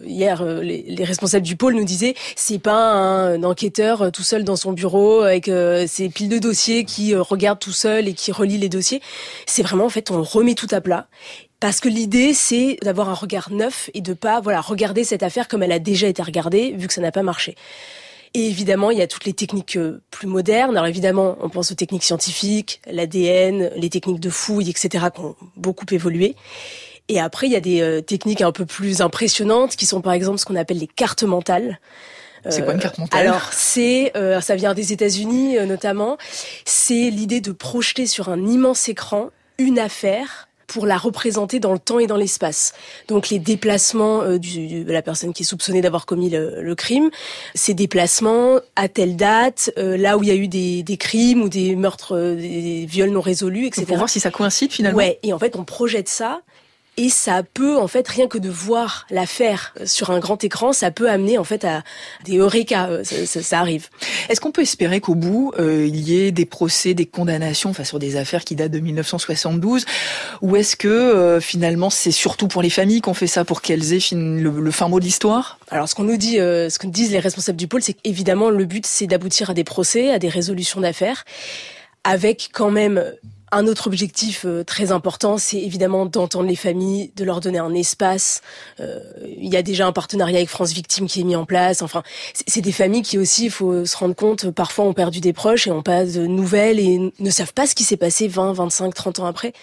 Hier, 0.04 0.42
euh, 0.42 0.64
les, 0.64 1.04
responsables 1.04 1.46
du 1.46 1.56
pôle 1.56 1.76
nous 1.76 1.86
disaient 1.86 2.16
c'est 2.36 2.58
pas 2.58 2.92
un 2.94 3.44
enquêteur 3.44 4.02
euh, 4.02 4.10
tout 4.10 4.24
seul 4.24 4.44
dans 4.44 4.56
son 4.56 4.74
bureau 4.74 5.22
avec 5.22 5.46
ses 5.88 6.10
piles 6.10 6.30
de 6.30 6.40
dossiers 6.40 6.86
qui 6.86 7.14
regarde 7.14 7.60
tout 7.60 7.72
seul 7.72 8.08
et 8.08 8.14
qui 8.14 8.32
relit 8.32 8.58
les 8.58 8.68
dossiers. 8.68 9.00
C'est 9.46 9.62
vraiment 9.62 9.86
en 9.86 9.90
fait 9.90 10.10
on 10.10 10.24
remet 10.24 10.56
tout 10.56 10.68
à 10.72 10.82
plat 10.82 11.08
parce 11.60 11.80
que 11.80 11.88
l'idée, 11.88 12.34
c'est 12.34 12.78
d'avoir 12.82 13.10
un 13.10 13.14
regard 13.14 13.52
neuf 13.52 13.90
et 13.94 14.02
de 14.02 14.14
pas, 14.14 14.42
voilà, 14.42 14.62
regarder 14.62 15.04
cette 15.04 15.24
affaire 15.24 15.48
comme 15.48 15.64
elle 15.64 15.72
a 15.72 15.80
déjà 15.80 16.08
été 16.08 16.22
regardée, 16.22 16.74
vu 16.78 16.88
que 16.88 16.94
ça 16.94 17.02
n'a 17.02 17.12
pas 17.12 17.24
marché. 17.24 17.56
Et 18.36 18.48
évidemment, 18.48 18.92
il 18.92 18.98
y 18.98 19.02
a 19.02 19.08
toutes 19.08 19.24
les 19.24 19.32
techniques 19.32 19.78
euh, 19.78 20.02
plus 20.12 20.28
modernes. 20.28 20.76
Alors 20.76 20.88
évidemment, 20.88 21.38
on 21.40 21.48
pense 21.48 21.72
aux 21.72 21.76
techniques 21.76 22.04
scientifiques, 22.04 22.82
l'ADN, 22.86 23.72
les 23.78 23.90
techniques 23.90 24.20
de 24.20 24.30
fouille, 24.30 24.70
etc., 24.70 25.06
qui 25.16 25.22
ont 25.22 25.38
beaucoup 25.56 25.86
évolué. 25.92 26.36
Et 27.08 27.22
après, 27.22 27.48
il 27.48 27.54
y 27.54 27.56
a 27.56 27.62
des 27.62 27.80
euh, 27.80 28.02
techniques 28.02 28.42
un 28.42 28.52
peu 28.52 28.66
plus 28.66 29.00
impressionnantes, 29.00 29.78
qui 29.78 29.86
sont 29.86 30.02
par 30.02 30.12
exemple 30.12 30.38
ce 30.40 30.46
qu'on 30.46 30.58
appelle 30.58 30.80
les 30.80 30.88
cartes 30.88 31.24
mentales. 31.24 31.80
C'est 32.50 32.64
quoi 32.64 32.74
une 32.74 32.80
carte 32.80 32.98
mentale? 32.98 33.26
Alors 33.26 33.54
c'est, 33.54 34.12
euh, 34.18 34.42
ça 34.42 34.56
vient 34.56 34.74
des 34.74 34.92
États-Unis 34.92 35.58
notamment. 35.66 36.18
C'est 36.66 37.10
l'idée 37.10 37.40
de 37.40 37.54
projeter 37.54 38.06
sur 38.06 38.28
un 38.28 38.46
immense 38.46 38.90
écran 38.90 39.30
une 39.58 39.80
affaire 39.80 40.50
pour 40.68 40.86
la 40.86 40.98
représenter 40.98 41.60
dans 41.60 41.74
le 41.74 41.80
temps 41.80 42.00
et 42.00 42.08
dans 42.08 42.18
l'espace. 42.18 42.74
Donc 43.08 43.30
les 43.30 43.40
déplacements 43.40 44.22
euh, 44.22 44.38
du, 44.38 44.84
de 44.84 44.92
la 44.92 45.02
personne 45.02 45.34
qui 45.34 45.44
est 45.44 45.46
soupçonnée 45.46 45.82
d'avoir 45.82 46.06
commis 46.06 46.30
le, 46.30 46.76
crime, 46.76 47.10
ces 47.54 47.74
déplacements 47.74 48.60
à 48.76 48.88
telle 48.90 49.16
date, 49.16 49.72
euh, 49.78 49.98
là 49.98 50.18
où 50.18 50.24
il 50.24 50.30
y 50.30 50.32
a 50.32 50.36
eu 50.36 50.48
des, 50.48 50.84
des 50.84 50.98
crimes 50.98 51.42
ou 51.42 51.50
des 51.50 51.76
meurtres, 51.76 52.16
euh, 52.16 52.36
des 52.36 52.86
viols 52.86 53.12
non 53.12 53.22
résolus, 53.22 53.68
etc. 53.68 53.86
Pour 53.86 53.98
voir 53.98 54.10
si 54.10 54.20
ça 54.20 54.32
coïncide 54.32 54.72
finalement. 54.72 54.98
Ouais, 54.98 55.20
et 55.24 55.34
en 55.34 55.40
fait 55.40 55.56
on 55.56 55.64
projette 55.64 56.10
ça 56.10 56.42
et 56.98 57.10
ça 57.10 57.44
peut, 57.44 57.78
en 57.78 57.88
fait, 57.88 58.08
rien 58.08 58.28
que 58.28 58.38
de 58.38 58.50
voir 58.50 59.06
l'affaire 59.10 59.74
sur 59.86 60.12
un 60.12 60.20
grand 60.20 60.42
écran, 60.46 60.72
ça 60.72 60.92
peut 60.92 61.10
amener, 61.10 61.38
en 61.38 61.44
fait, 61.44 61.66
à 61.66 61.84
des 62.24 62.38
eureka. 62.38 62.88
Euh, 62.88 63.04
ça, 63.04 63.42
ça, 63.42 63.60
arrive. 63.60 63.90
Est-ce 64.30 64.40
qu'on 64.40 64.52
peut 64.52 64.62
espérer 64.62 65.02
qu'au 65.02 65.16
bout, 65.16 65.52
euh, 65.60 65.86
il 65.86 66.00
y 66.00 66.22
ait 66.22 66.32
des 66.32 66.46
procès, 66.46 66.94
des 66.94 67.06
condamnations, 67.06 67.70
enfin, 67.72 67.84
sur 67.84 68.00
des 68.00 68.16
affaires 68.16 68.46
qui 68.46 68.56
datent 68.56 68.72
de 68.72 68.80
1972 68.80 69.86
Ou 70.42 70.56
est-ce 70.56 70.78
que, 70.78 70.88
euh, 70.88 71.42
finalement, 71.42 71.90
c'est 71.90 72.12
surtout 72.12 72.48
pour 72.48 72.62
les 72.62 72.70
familles 72.70 73.02
qu'on 73.02 73.14
fait 73.14 73.28
ça, 73.28 73.44
pour 73.44 73.62
qu'elles 73.62 73.94
aient 73.94 74.00
le, 74.14 74.62
le, 74.62 74.72
fin 74.72 74.88
mot 74.88 75.00
de 75.02 75.06
l'histoire? 75.06 75.60
Alors, 75.72 75.90
ce 75.90 75.96
qu'on 75.96 76.04
nous 76.04 76.18
dit, 76.18 76.36
ce 76.36 76.80
que 76.80 76.88
disent 76.88 77.12
les 77.12 77.20
responsables 77.20 77.58
du 77.58 77.68
pôle, 77.68 77.82
c'est 77.82 77.94
qu'évidemment, 77.94 78.50
le 78.50 78.64
but, 78.64 78.86
c'est 78.86 79.08
d'aboutir 79.08 79.50
à 79.50 79.54
des 79.54 79.66
procès, 79.66 80.12
à 80.12 80.20
des 80.20 80.30
résolutions 80.30 80.80
d'affaires, 80.80 81.26
avec 82.06 82.52
quand 82.54 82.72
même 82.72 83.04
un 83.52 83.68
autre 83.68 83.88
objectif 83.88 84.46
euh, 84.46 84.64
très 84.64 84.92
important, 84.92 85.38
c'est 85.38 85.60
évidemment 85.60 86.06
d'entendre 86.06 86.48
les 86.48 86.56
familles, 86.56 87.12
de 87.16 87.24
leur 87.24 87.40
donner 87.40 87.60
un 87.60 87.74
espace. 87.74 88.42
Euh, 88.80 89.00
il 89.26 89.54
y 89.54 89.58
a 89.58 89.62
déjà 89.62 89.86
un 89.88 89.92
partenariat 89.92 90.38
avec 90.38 90.50
France 90.50 90.74
Victimes 90.74 91.08
qui 91.08 91.22
est 91.22 91.24
mis 91.24 91.36
en 91.36 91.46
place. 91.46 91.82
Enfin, 91.82 92.04
c'est 92.48 92.62
des 92.62 92.72
familles 92.72 93.04
qui 93.04 93.18
aussi, 93.18 93.46
il 93.46 93.52
faut 93.52 93.86
se 93.86 93.98
rendre 93.98 94.16
compte, 94.16 94.50
parfois 94.52 94.86
ont 94.86 94.94
perdu 94.94 95.20
des 95.20 95.34
proches 95.34 95.68
et 95.68 95.72
ont 95.72 95.84
pas 95.84 96.06
de 96.06 96.26
nouvelles 96.26 96.80
et 96.80 97.12
ne 97.20 97.30
savent 97.30 97.54
pas 97.54 97.68
ce 97.68 97.76
qui 97.76 97.84
s'est 97.84 97.98
passé 97.98 98.28
20, 98.28 98.54
25, 98.54 98.94
30 98.94 99.20
ans 99.20 99.26
après. 99.26 99.54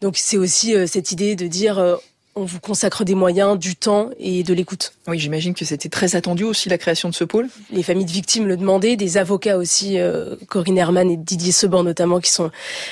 Donc 0.00 0.16
c'est 0.16 0.36
aussi 0.36 0.74
euh, 0.74 0.86
cette 0.86 1.12
idée 1.12 1.36
de 1.36 1.46
dire 1.46 1.98
on 2.36 2.44
vous 2.44 2.60
consacre 2.60 3.04
des 3.04 3.14
moyens, 3.14 3.58
du 3.58 3.76
temps 3.76 4.10
et 4.18 4.42
de 4.42 4.52
l'écoute. 4.54 4.92
Oui, 5.06 5.18
j'imagine 5.18 5.54
que 5.54 5.64
c'était 5.64 5.88
très 5.88 6.16
attendu 6.16 6.44
aussi 6.44 6.68
la 6.68 6.78
création 6.78 7.08
de 7.08 7.14
ce 7.14 7.24
pôle. 7.24 7.48
Les 7.70 7.82
familles 7.82 8.06
de 8.06 8.10
victimes 8.10 8.46
le 8.46 8.56
demandaient, 8.56 8.96
des 8.96 9.18
avocats 9.18 9.56
aussi, 9.56 9.98
euh, 9.98 10.34
Corinne 10.48 10.78
Herman 10.78 11.10
et 11.10 11.16
Didier 11.16 11.52
Seban 11.52 11.84
notamment, 11.84 12.20
qui 12.20 12.30
sont 12.30 12.50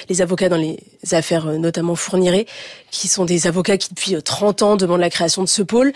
les 0.08 0.22
avocats 0.22 0.48
dans 0.48 0.56
les 0.56 0.78
affaires 1.10 1.48
euh, 1.48 1.58
notamment 1.58 1.96
fournirées, 1.96 2.46
qui 2.90 3.08
sont 3.08 3.24
des 3.24 3.46
avocats 3.46 3.78
qui 3.78 3.88
depuis 3.90 4.22
30 4.22 4.62
euh, 4.62 4.64
ans 4.64 4.76
demandent 4.76 5.00
la 5.00 5.10
création 5.10 5.42
de 5.42 5.48
ce 5.48 5.62
pôle, 5.62 5.92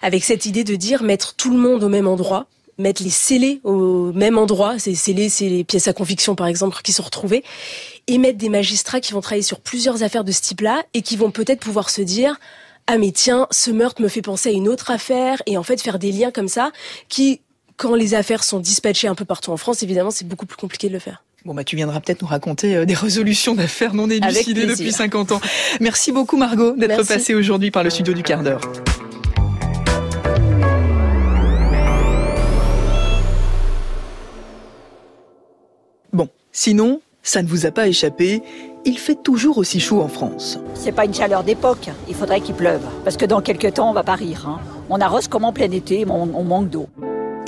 avec 0.00 0.24
cette 0.24 0.46
idée 0.46 0.64
de 0.64 0.74
dire 0.74 1.02
mettre 1.02 1.34
tout 1.34 1.50
le 1.50 1.58
monde 1.58 1.84
au 1.84 1.88
même 1.88 2.06
endroit, 2.06 2.46
mettre 2.78 3.02
les 3.02 3.10
scellés 3.10 3.60
au 3.64 4.12
même 4.12 4.38
endroit, 4.38 4.78
ces 4.78 4.94
scellés, 4.94 5.28
c'est 5.28 5.48
les 5.48 5.64
pièces 5.64 5.88
à 5.88 5.92
conviction 5.92 6.34
par 6.34 6.46
exemple 6.46 6.78
qui 6.82 6.92
sont 6.92 7.02
retrouvées, 7.02 7.44
et 8.06 8.18
mettre 8.18 8.38
des 8.38 8.48
magistrats 8.48 9.00
qui 9.00 9.12
vont 9.12 9.20
travailler 9.20 9.42
sur 9.42 9.60
plusieurs 9.60 10.02
affaires 10.02 10.24
de 10.24 10.32
ce 10.32 10.40
type-là 10.40 10.82
et 10.94 11.02
qui 11.02 11.16
vont 11.16 11.30
peut-être 11.30 11.60
pouvoir 11.60 11.90
se 11.90 12.02
dire 12.02 12.38
ah 12.88 12.98
mais 12.98 13.10
tiens, 13.10 13.48
ce 13.50 13.70
meurtre 13.70 14.00
me 14.00 14.08
fait 14.08 14.22
penser 14.22 14.50
à 14.50 14.52
une 14.52 14.68
autre 14.68 14.90
affaire, 14.90 15.42
et 15.46 15.56
en 15.56 15.62
fait 15.62 15.80
faire 15.80 15.98
des 15.98 16.12
liens 16.12 16.30
comme 16.30 16.48
ça, 16.48 16.70
qui, 17.08 17.40
quand 17.76 17.94
les 17.94 18.14
affaires 18.14 18.44
sont 18.44 18.60
dispatchées 18.60 19.08
un 19.08 19.16
peu 19.16 19.24
partout 19.24 19.50
en 19.50 19.56
France, 19.56 19.82
évidemment, 19.82 20.12
c'est 20.12 20.26
beaucoup 20.26 20.46
plus 20.46 20.56
compliqué 20.56 20.88
de 20.88 20.92
le 20.92 21.00
faire. 21.00 21.24
Bon, 21.44 21.54
bah, 21.54 21.64
tu 21.64 21.76
viendras 21.76 22.00
peut-être 22.00 22.22
nous 22.22 22.28
raconter 22.28 22.76
euh, 22.76 22.84
des 22.84 22.94
résolutions 22.94 23.54
d'affaires 23.54 23.94
non 23.94 24.08
élucidées 24.08 24.66
depuis 24.66 24.92
50 24.92 25.32
ans. 25.32 25.40
Merci 25.80 26.12
beaucoup, 26.12 26.36
Margot, 26.36 26.74
d'être 26.76 27.06
passée 27.06 27.34
aujourd'hui 27.34 27.70
par 27.70 27.82
le 27.82 27.90
studio 27.90 28.14
du 28.14 28.22
quart 28.22 28.42
d'heure. 28.42 28.60
Bon, 36.12 36.28
sinon, 36.52 37.00
ça 37.26 37.42
ne 37.42 37.48
vous 37.48 37.66
a 37.66 37.72
pas 37.72 37.88
échappé, 37.88 38.42
il 38.84 38.98
fait 38.98 39.20
toujours 39.20 39.58
aussi 39.58 39.80
chaud 39.80 40.00
en 40.00 40.08
France. 40.08 40.60
C'est 40.74 40.92
pas 40.92 41.04
une 41.04 41.12
chaleur 41.12 41.42
d'époque, 41.42 41.90
il 42.08 42.14
faudrait 42.14 42.40
qu'il 42.40 42.54
pleuve. 42.54 42.82
Parce 43.02 43.16
que 43.16 43.26
dans 43.26 43.40
quelques 43.40 43.74
temps, 43.74 43.90
on 43.90 43.92
va 43.92 44.04
pas 44.04 44.14
rire. 44.14 44.46
Hein. 44.48 44.60
On 44.88 45.00
arrose 45.00 45.26
comme 45.26 45.44
en 45.44 45.52
plein 45.52 45.70
été, 45.72 46.04
mais 46.04 46.12
on, 46.12 46.44
manque 46.44 46.70
d'eau. 46.70 46.86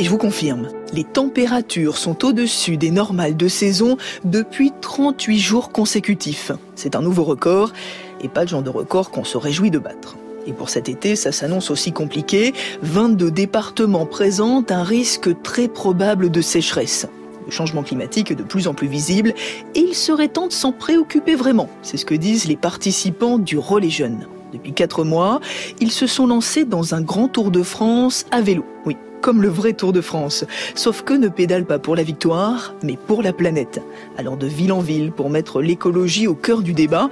Et 0.00 0.04
je 0.04 0.10
vous 0.10 0.18
confirme, 0.18 0.68
les 0.92 1.04
températures 1.04 1.96
sont 1.96 2.24
au-dessus 2.24 2.76
des 2.76 2.90
normales 2.90 3.36
de 3.36 3.46
saison 3.46 3.96
depuis 4.24 4.72
38 4.80 5.38
jours 5.38 5.70
consécutifs. 5.70 6.50
C'est 6.74 6.96
un 6.96 7.00
nouveau 7.00 7.22
record, 7.22 7.72
et 8.20 8.28
pas 8.28 8.42
le 8.42 8.48
genre 8.48 8.62
de 8.62 8.70
record 8.70 9.12
qu'on 9.12 9.24
se 9.24 9.38
réjouit 9.38 9.70
de 9.70 9.78
battre. 9.78 10.16
Et 10.48 10.52
pour 10.52 10.70
cet 10.70 10.88
été, 10.88 11.14
ça 11.14 11.30
s'annonce 11.30 11.70
aussi 11.70 11.92
compliqué. 11.92 12.52
22 12.82 13.30
départements 13.30 14.06
présentent 14.06 14.72
un 14.72 14.82
risque 14.82 15.40
très 15.42 15.68
probable 15.68 16.30
de 16.30 16.40
sécheresse. 16.40 17.06
Le 17.48 17.52
changement 17.52 17.82
climatique 17.82 18.30
est 18.30 18.34
de 18.34 18.42
plus 18.42 18.68
en 18.68 18.74
plus 18.74 18.88
visible 18.88 19.32
et 19.74 19.80
il 19.80 19.94
serait 19.94 20.28
temps 20.28 20.48
de 20.48 20.52
s'en 20.52 20.70
préoccuper 20.70 21.34
vraiment. 21.34 21.70
C'est 21.80 21.96
ce 21.96 22.04
que 22.04 22.14
disent 22.14 22.44
les 22.44 22.56
participants 22.56 23.38
du 23.38 23.56
Relais 23.56 23.88
Jeunes. 23.88 24.26
Depuis 24.52 24.74
quatre 24.74 25.02
mois, 25.02 25.40
ils 25.80 25.90
se 25.90 26.06
sont 26.06 26.26
lancés 26.26 26.66
dans 26.66 26.94
un 26.94 27.00
grand 27.00 27.26
tour 27.26 27.50
de 27.50 27.62
France 27.62 28.26
à 28.32 28.42
vélo. 28.42 28.66
Oui, 28.84 28.98
comme 29.22 29.40
le 29.40 29.48
vrai 29.48 29.72
Tour 29.72 29.94
de 29.94 30.02
France. 30.02 30.44
Sauf 30.74 31.00
que 31.00 31.14
ne 31.14 31.28
pédale 31.28 31.64
pas 31.64 31.78
pour 31.78 31.96
la 31.96 32.02
victoire, 32.02 32.74
mais 32.82 32.98
pour 32.98 33.22
la 33.22 33.32
planète. 33.32 33.80
Allant 34.18 34.36
de 34.36 34.46
ville 34.46 34.72
en 34.72 34.80
ville 34.80 35.10
pour 35.10 35.30
mettre 35.30 35.62
l'écologie 35.62 36.26
au 36.26 36.34
cœur 36.34 36.60
du 36.60 36.74
débat. 36.74 37.08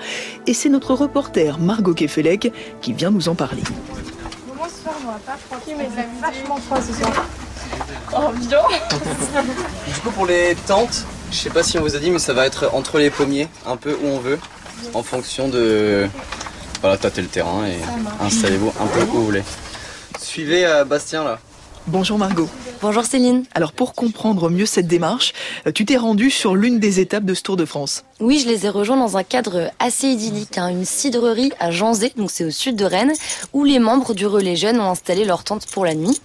Et 0.46 0.52
c'est 0.52 0.68
notre 0.68 0.92
reporter 0.92 1.58
Margot 1.58 1.94
Kefelec 1.94 2.52
qui 2.82 2.92
vient 2.92 3.10
nous 3.10 3.30
en 3.30 3.34
parler. 3.34 3.62
Comment 4.46 4.68
ce 4.68 4.82
soir, 4.82 4.94
on 5.02 5.06
va 5.06 5.18
pas 5.18 5.38
tranquille, 5.48 5.76
mais 5.78 5.88
il 5.90 6.20
vachement 6.20 6.56
froid 6.56 6.82
ce 6.82 6.92
soir. 6.92 7.26
Oh, 8.18 8.30
bien 8.32 8.58
Du 9.86 10.00
coup, 10.00 10.10
pour 10.10 10.26
les 10.26 10.54
tentes, 10.66 11.04
je 11.30 11.36
sais 11.36 11.50
pas 11.50 11.62
si 11.62 11.78
on 11.78 11.82
vous 11.82 11.96
a 11.96 11.98
dit, 11.98 12.10
mais 12.10 12.18
ça 12.18 12.32
va 12.32 12.46
être 12.46 12.70
entre 12.72 12.98
les 12.98 13.10
pommiers, 13.10 13.48
un 13.66 13.76
peu 13.76 13.92
où 13.92 14.06
on 14.06 14.18
veut, 14.18 14.38
en 14.94 15.02
fonction 15.02 15.48
de. 15.48 16.08
Voilà, 16.80 16.96
tâter 16.98 17.22
le 17.22 17.28
terrain 17.28 17.66
et 17.66 17.78
installez-vous 18.24 18.72
un 18.80 18.86
peu 18.86 19.02
où 19.02 19.06
vous 19.06 19.24
voulez. 19.24 19.42
Suivez 20.18 20.66
euh, 20.66 20.84
Bastien 20.84 21.24
là. 21.24 21.38
Bonjour 21.88 22.18
Margot. 22.18 22.48
Bonjour 22.82 23.04
Céline. 23.04 23.44
Alors 23.54 23.72
pour 23.72 23.94
comprendre 23.94 24.50
mieux 24.50 24.66
cette 24.66 24.88
démarche, 24.88 25.32
euh, 25.68 25.72
tu 25.72 25.84
t'es 25.84 25.96
rendue 25.96 26.30
sur 26.30 26.56
l'une 26.56 26.80
des 26.80 26.98
étapes 26.98 27.24
de 27.24 27.32
ce 27.32 27.42
Tour 27.42 27.56
de 27.56 27.64
France. 27.64 28.02
Oui, 28.18 28.40
je 28.40 28.48
les 28.48 28.66
ai 28.66 28.68
rejoints 28.68 28.96
dans 28.96 29.16
un 29.16 29.22
cadre 29.22 29.70
assez 29.78 30.08
idyllique, 30.08 30.58
hein, 30.58 30.66
une 30.66 30.84
cidrerie 30.84 31.52
à 31.60 31.70
Janzé, 31.70 32.12
donc 32.16 32.32
c'est 32.32 32.44
au 32.44 32.50
sud 32.50 32.74
de 32.74 32.84
Rennes, 32.84 33.12
où 33.52 33.62
les 33.62 33.78
membres 33.78 34.14
du 34.14 34.26
relais 34.26 34.56
jeunes 34.56 34.80
ont 34.80 34.90
installé 34.90 35.24
leur 35.24 35.44
tente 35.44 35.66
pour 35.66 35.84
la 35.84 35.94
nuit. 35.94 36.20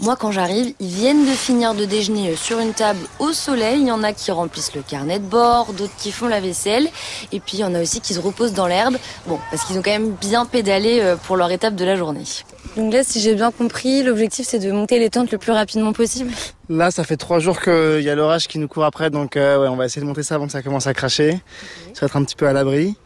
Moi, 0.00 0.16
quand 0.16 0.32
j'arrive, 0.32 0.72
ils 0.80 0.88
viennent 0.88 1.26
de 1.26 1.32
finir 1.32 1.74
de 1.74 1.84
déjeuner 1.84 2.34
sur 2.34 2.58
une 2.58 2.72
table 2.72 3.00
au 3.18 3.34
soleil. 3.34 3.82
Il 3.82 3.88
y 3.88 3.92
en 3.92 4.02
a 4.02 4.14
qui 4.14 4.30
remplissent 4.30 4.74
le 4.74 4.80
carnet 4.80 5.18
de 5.18 5.26
bord, 5.26 5.74
d'autres 5.74 5.94
qui 5.98 6.10
font 6.10 6.26
la 6.26 6.40
vaisselle, 6.40 6.88
et 7.32 7.40
puis 7.40 7.58
il 7.58 7.60
y 7.60 7.64
en 7.64 7.74
a 7.74 7.82
aussi 7.82 8.00
qui 8.00 8.14
se 8.14 8.20
reposent 8.20 8.54
dans 8.54 8.66
l'herbe. 8.66 8.96
Bon, 9.26 9.38
parce 9.50 9.64
qu'ils 9.64 9.76
ont 9.76 9.82
quand 9.82 9.90
même 9.90 10.12
bien 10.12 10.46
pédalé 10.46 11.00
euh, 11.00 11.16
pour 11.16 11.36
leur 11.36 11.50
étape 11.50 11.74
de 11.74 11.84
la 11.84 11.96
journée. 11.96 12.24
Donc 12.76 12.92
là, 12.92 13.04
si 13.04 13.20
j'ai 13.20 13.34
bien 13.34 13.50
compris, 13.50 14.02
l'objectif 14.02 14.46
c'est 14.48 14.58
de 14.58 14.72
monter 14.72 14.98
les 14.98 15.10
tentes 15.10 15.30
le 15.30 15.38
plus 15.38 15.52
rapidement 15.52 15.92
possible. 15.92 16.30
Là, 16.68 16.90
ça 16.90 17.04
fait 17.04 17.16
trois 17.16 17.38
jours 17.38 17.60
qu'il 17.60 18.00
y 18.00 18.08
a 18.08 18.14
l'orage 18.14 18.48
qui 18.48 18.58
nous 18.58 18.68
court 18.68 18.84
après, 18.84 19.10
donc 19.10 19.36
euh, 19.36 19.60
ouais, 19.60 19.68
on 19.68 19.76
va 19.76 19.84
essayer 19.84 20.00
de 20.00 20.06
monter 20.06 20.22
ça 20.22 20.36
avant 20.36 20.46
que 20.46 20.52
ça 20.52 20.62
commence 20.62 20.86
à 20.86 20.94
cracher. 20.94 21.40
Ça 21.92 22.00
va 22.02 22.06
être 22.06 22.16
un 22.16 22.24
petit 22.24 22.36
peu 22.36 22.46
à 22.46 22.52
l'abri. 22.52 22.96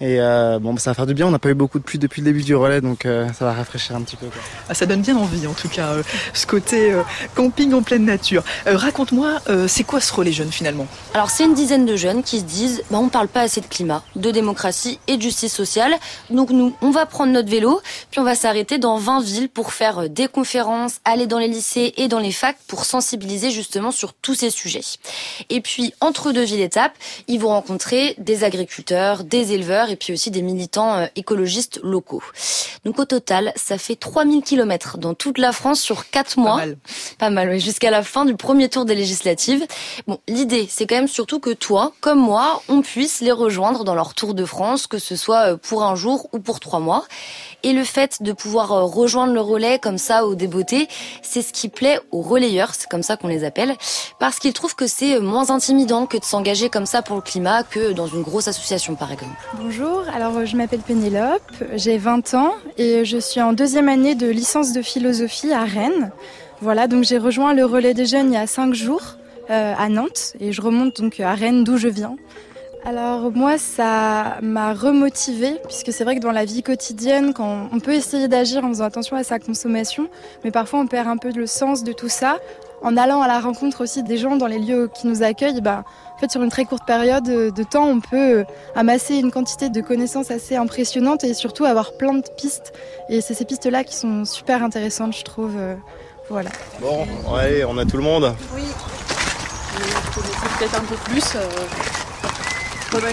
Et 0.00 0.20
euh, 0.20 0.58
bon, 0.60 0.76
ça 0.76 0.90
va 0.90 0.94
faire 0.94 1.06
du 1.06 1.14
bien. 1.14 1.26
On 1.26 1.30
n'a 1.30 1.38
pas 1.38 1.48
eu 1.48 1.54
beaucoup 1.54 1.78
de 1.78 1.84
pluie 1.84 1.98
depuis 1.98 2.22
le 2.22 2.26
début 2.26 2.42
du 2.42 2.54
relais, 2.54 2.80
donc 2.80 3.04
euh, 3.04 3.26
ça 3.32 3.44
va 3.44 3.52
rafraîchir 3.52 3.96
un 3.96 4.02
petit 4.02 4.16
peu. 4.16 4.26
Ah, 4.68 4.74
ça 4.74 4.86
donne 4.86 5.00
bien 5.00 5.16
envie, 5.16 5.46
en 5.46 5.54
tout 5.54 5.68
cas, 5.68 5.88
euh, 5.88 6.02
ce 6.32 6.46
côté 6.46 6.94
camping 7.34 7.72
en 7.74 7.82
pleine 7.82 8.04
nature. 8.04 8.44
Raconte-moi, 8.66 9.40
c'est 9.66 9.84
quoi 9.84 10.00
ce 10.00 10.12
relais 10.12 10.32
jeune 10.32 10.52
finalement? 10.52 10.86
Alors, 11.14 11.30
c'est 11.30 11.44
une 11.44 11.54
dizaine 11.54 11.86
de 11.86 11.96
jeunes 11.96 12.22
qui 12.22 12.38
se 12.40 12.44
disent 12.44 12.82
bah, 12.90 12.98
on 13.00 13.08
parle 13.08 13.28
pas 13.28 13.42
assez 13.42 13.60
de 13.60 13.66
climat, 13.66 14.02
de 14.16 14.30
démocratie 14.30 15.00
et 15.08 15.16
de 15.16 15.22
justice 15.22 15.52
sociale. 15.52 15.94
Donc, 16.30 16.50
nous, 16.50 16.74
on 16.80 16.90
va 16.90 17.06
prendre 17.06 17.32
notre 17.32 17.50
vélo, 17.50 17.80
puis 18.10 18.20
on 18.20 18.24
va 18.24 18.34
s'arrêter 18.34 18.78
dans 18.78 18.98
20 18.98 19.22
villes 19.22 19.48
pour 19.48 19.72
faire 19.72 20.08
des 20.08 20.28
conférences, 20.28 21.00
aller 21.04 21.26
dans 21.26 21.38
les 21.38 21.48
lycées 21.48 21.94
et 21.96 22.08
dans 22.08 22.20
les 22.20 22.32
facs 22.32 22.58
pour 22.68 22.84
sensibiliser 22.84 23.50
justement 23.50 23.90
sur 23.90 24.14
tous 24.14 24.34
ces 24.34 24.50
sujets. 24.50 24.80
Et 25.50 25.60
puis, 25.60 25.92
entre 26.00 26.32
deux 26.32 26.44
villes 26.44 26.60
étapes, 26.60 26.92
ils 27.26 27.40
vont 27.40 27.48
rencontrer 27.48 28.14
des 28.18 28.44
agriculteurs, 28.44 29.24
des 29.24 29.52
éleveurs 29.52 29.87
et 29.88 29.96
puis 29.96 30.12
aussi 30.12 30.30
des 30.30 30.42
militants 30.42 30.94
euh, 30.94 31.06
écologistes 31.16 31.80
locaux. 31.82 32.22
Donc 32.84 32.98
au 32.98 33.04
total, 33.04 33.52
ça 33.56 33.78
fait 33.78 33.96
3000 33.96 34.42
kilomètres 34.42 34.98
dans 34.98 35.14
toute 35.14 35.38
la 35.38 35.52
France 35.52 35.80
sur 35.80 36.10
4 36.10 36.38
mois. 36.38 36.50
Pas 36.50 36.56
mal. 36.56 36.76
Pas 37.18 37.30
mal, 37.30 37.48
oui, 37.50 37.60
jusqu'à 37.60 37.90
la 37.90 38.02
fin 38.02 38.24
du 38.24 38.36
premier 38.36 38.68
tour 38.68 38.84
des 38.84 38.94
législatives. 38.94 39.66
Bon, 40.06 40.18
l'idée, 40.28 40.66
c'est 40.70 40.86
quand 40.86 40.96
même 40.96 41.08
surtout 41.08 41.40
que 41.40 41.50
toi, 41.50 41.92
comme 42.00 42.20
moi, 42.20 42.62
on 42.68 42.82
puisse 42.82 43.20
les 43.20 43.32
rejoindre 43.32 43.84
dans 43.84 43.94
leur 43.94 44.14
tour 44.14 44.34
de 44.34 44.44
France, 44.44 44.86
que 44.86 44.98
ce 44.98 45.16
soit 45.16 45.52
euh, 45.52 45.56
pour 45.56 45.84
un 45.84 45.94
jour 45.94 46.28
ou 46.32 46.38
pour 46.38 46.60
trois 46.60 46.80
mois. 46.80 47.04
Et 47.64 47.72
le 47.72 47.84
fait 47.84 48.22
de 48.22 48.32
pouvoir 48.32 48.72
euh, 48.72 48.84
rejoindre 48.84 49.32
le 49.32 49.40
relais 49.40 49.78
comme 49.78 49.98
ça 49.98 50.24
au 50.24 50.34
débeauté, 50.34 50.88
c'est 51.22 51.42
ce 51.42 51.52
qui 51.52 51.68
plaît 51.68 52.00
aux 52.12 52.22
relayeurs, 52.22 52.74
c'est 52.74 52.88
comme 52.88 53.02
ça 53.02 53.16
qu'on 53.16 53.28
les 53.28 53.44
appelle, 53.44 53.76
parce 54.18 54.38
qu'ils 54.38 54.52
trouvent 54.52 54.76
que 54.76 54.86
c'est 54.86 55.18
moins 55.18 55.50
intimidant 55.50 56.06
que 56.06 56.16
de 56.16 56.24
s'engager 56.24 56.70
comme 56.70 56.86
ça 56.86 57.02
pour 57.02 57.16
le 57.16 57.22
climat 57.22 57.64
que 57.64 57.92
dans 57.92 58.06
une 58.06 58.22
grosse 58.22 58.48
association 58.48 58.94
par 58.94 59.12
exemple. 59.12 59.36
Bonjour, 59.54 59.77
alors 60.12 60.44
je 60.44 60.56
m'appelle 60.56 60.80
Pénélope, 60.80 61.52
j'ai 61.74 61.98
20 61.98 62.34
ans 62.34 62.52
et 62.78 63.04
je 63.04 63.18
suis 63.18 63.40
en 63.40 63.52
deuxième 63.52 63.88
année 63.88 64.14
de 64.14 64.26
licence 64.26 64.72
de 64.72 64.82
philosophie 64.82 65.52
à 65.52 65.64
Rennes. 65.64 66.10
Voilà, 66.60 66.88
donc 66.88 67.04
j'ai 67.04 67.18
rejoint 67.18 67.54
le 67.54 67.64
relais 67.64 67.94
des 67.94 68.06
jeunes 68.06 68.32
il 68.32 68.34
y 68.34 68.38
a 68.38 68.46
5 68.46 68.74
jours 68.74 69.16
euh, 69.50 69.74
à 69.78 69.88
Nantes 69.88 70.34
et 70.40 70.52
je 70.52 70.60
remonte 70.60 71.00
donc 71.00 71.20
à 71.20 71.32
Rennes 71.34 71.62
d'où 71.62 71.76
je 71.76 71.88
viens. 71.88 72.16
Alors 72.84 73.30
moi, 73.32 73.58
ça 73.58 74.38
m'a 74.40 74.72
remotivée, 74.72 75.56
puisque 75.66 75.92
c'est 75.92 76.04
vrai 76.04 76.16
que 76.16 76.20
dans 76.20 76.32
la 76.32 76.44
vie 76.44 76.62
quotidienne, 76.62 77.34
quand 77.34 77.68
on 77.72 77.80
peut 77.80 77.92
essayer 77.92 78.28
d'agir 78.28 78.64
en 78.64 78.68
faisant 78.68 78.84
attention 78.84 79.16
à 79.16 79.24
sa 79.24 79.38
consommation, 79.38 80.08
mais 80.42 80.50
parfois 80.50 80.80
on 80.80 80.86
perd 80.86 81.08
un 81.08 81.18
peu 81.18 81.30
le 81.30 81.46
sens 81.46 81.84
de 81.84 81.92
tout 81.92 82.08
ça. 82.08 82.38
En 82.82 82.96
allant 82.96 83.22
à 83.22 83.28
la 83.28 83.40
rencontre 83.40 83.82
aussi 83.82 84.02
des 84.02 84.16
gens 84.16 84.36
dans 84.36 84.46
les 84.46 84.58
lieux 84.58 84.90
qui 84.92 85.06
nous 85.06 85.22
accueillent, 85.22 85.60
bah, 85.60 85.84
en 86.14 86.18
fait, 86.18 86.30
sur 86.30 86.42
une 86.42 86.50
très 86.50 86.64
courte 86.64 86.86
période 86.86 87.24
de 87.24 87.62
temps, 87.62 87.86
on 87.86 88.00
peut 88.00 88.44
amasser 88.74 89.16
une 89.16 89.30
quantité 89.30 89.68
de 89.68 89.80
connaissances 89.80 90.30
assez 90.30 90.56
impressionnante 90.56 91.24
et 91.24 91.34
surtout 91.34 91.64
avoir 91.64 91.92
plein 91.92 92.14
de 92.14 92.24
pistes. 92.36 92.72
Et 93.08 93.20
c'est 93.20 93.34
ces 93.34 93.44
pistes-là 93.44 93.84
qui 93.84 93.96
sont 93.96 94.24
super 94.24 94.62
intéressantes, 94.62 95.16
je 95.16 95.24
trouve. 95.24 95.54
Euh, 95.58 95.74
voilà. 96.28 96.50
Bon, 96.80 97.06
allez, 97.36 97.64
on 97.64 97.78
a 97.78 97.84
tout 97.84 97.96
le 97.96 98.02
monde. 98.02 98.34
Oui. 98.54 98.62
peut-être 100.58 100.76
un 100.76 100.84
peu 100.84 100.96
plus. 101.10 101.36
Euh 101.36 101.40
c'est 102.90 103.00
vrai 103.00 103.12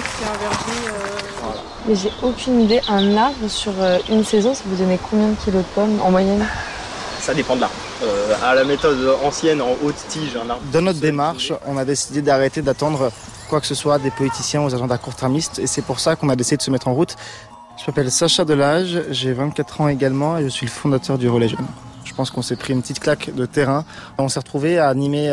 que 0.00 0.08
c'est 0.18 0.28
un 0.28 0.36
verger. 0.38 0.88
Euh, 0.88 1.58
Mais 1.88 1.94
j'ai 1.94 2.12
aucune 2.22 2.60
idée. 2.60 2.80
Un 2.88 3.16
arbre 3.16 3.48
sur 3.48 3.72
euh, 3.80 3.98
une 4.08 4.24
saison, 4.24 4.54
ça 4.54 4.62
vous 4.66 4.76
donnait 4.76 4.98
combien 5.10 5.28
de 5.28 5.34
kilos 5.36 5.62
de 5.62 5.68
pommes 5.74 6.00
en 6.02 6.10
moyenne? 6.10 6.46
Ça 7.20 7.34
dépend 7.34 7.56
de 7.56 7.62
l'arbre. 7.62 7.74
Euh, 8.02 8.34
à 8.44 8.54
la 8.54 8.64
méthode 8.64 8.98
ancienne, 9.24 9.60
en 9.60 9.72
haute 9.82 9.96
tige. 10.08 10.38
Dans 10.72 10.82
notre 10.82 11.00
démarche, 11.00 11.52
on 11.66 11.76
a 11.76 11.84
décidé 11.84 12.22
d'arrêter 12.22 12.62
d'attendre 12.62 13.10
quoi 13.48 13.60
que 13.60 13.66
ce 13.66 13.74
soit 13.74 13.98
des 13.98 14.10
politiciens 14.10 14.62
aux 14.62 14.72
agendas 14.72 14.98
court-termistes 14.98 15.58
et 15.58 15.66
c'est 15.66 15.82
pour 15.82 15.98
ça 15.98 16.14
qu'on 16.14 16.28
a 16.28 16.36
décidé 16.36 16.58
de 16.58 16.62
se 16.62 16.70
mettre 16.70 16.86
en 16.86 16.94
route. 16.94 17.16
Je 17.76 17.84
m'appelle 17.86 18.10
Sacha 18.10 18.44
Delage, 18.44 19.02
j'ai 19.10 19.32
24 19.32 19.80
ans 19.80 19.88
également 19.88 20.38
et 20.38 20.44
je 20.44 20.48
suis 20.48 20.66
le 20.66 20.70
fondateur 20.70 21.18
du 21.18 21.28
Relais 21.28 21.48
Jeune. 21.48 21.66
Je 22.04 22.14
pense 22.14 22.30
qu'on 22.30 22.42
s'est 22.42 22.56
pris 22.56 22.72
une 22.72 22.82
petite 22.82 23.00
claque 23.00 23.34
de 23.34 23.46
terrain. 23.46 23.84
On 24.16 24.28
s'est 24.28 24.38
retrouvé 24.38 24.78
à 24.78 24.88
animer 24.88 25.28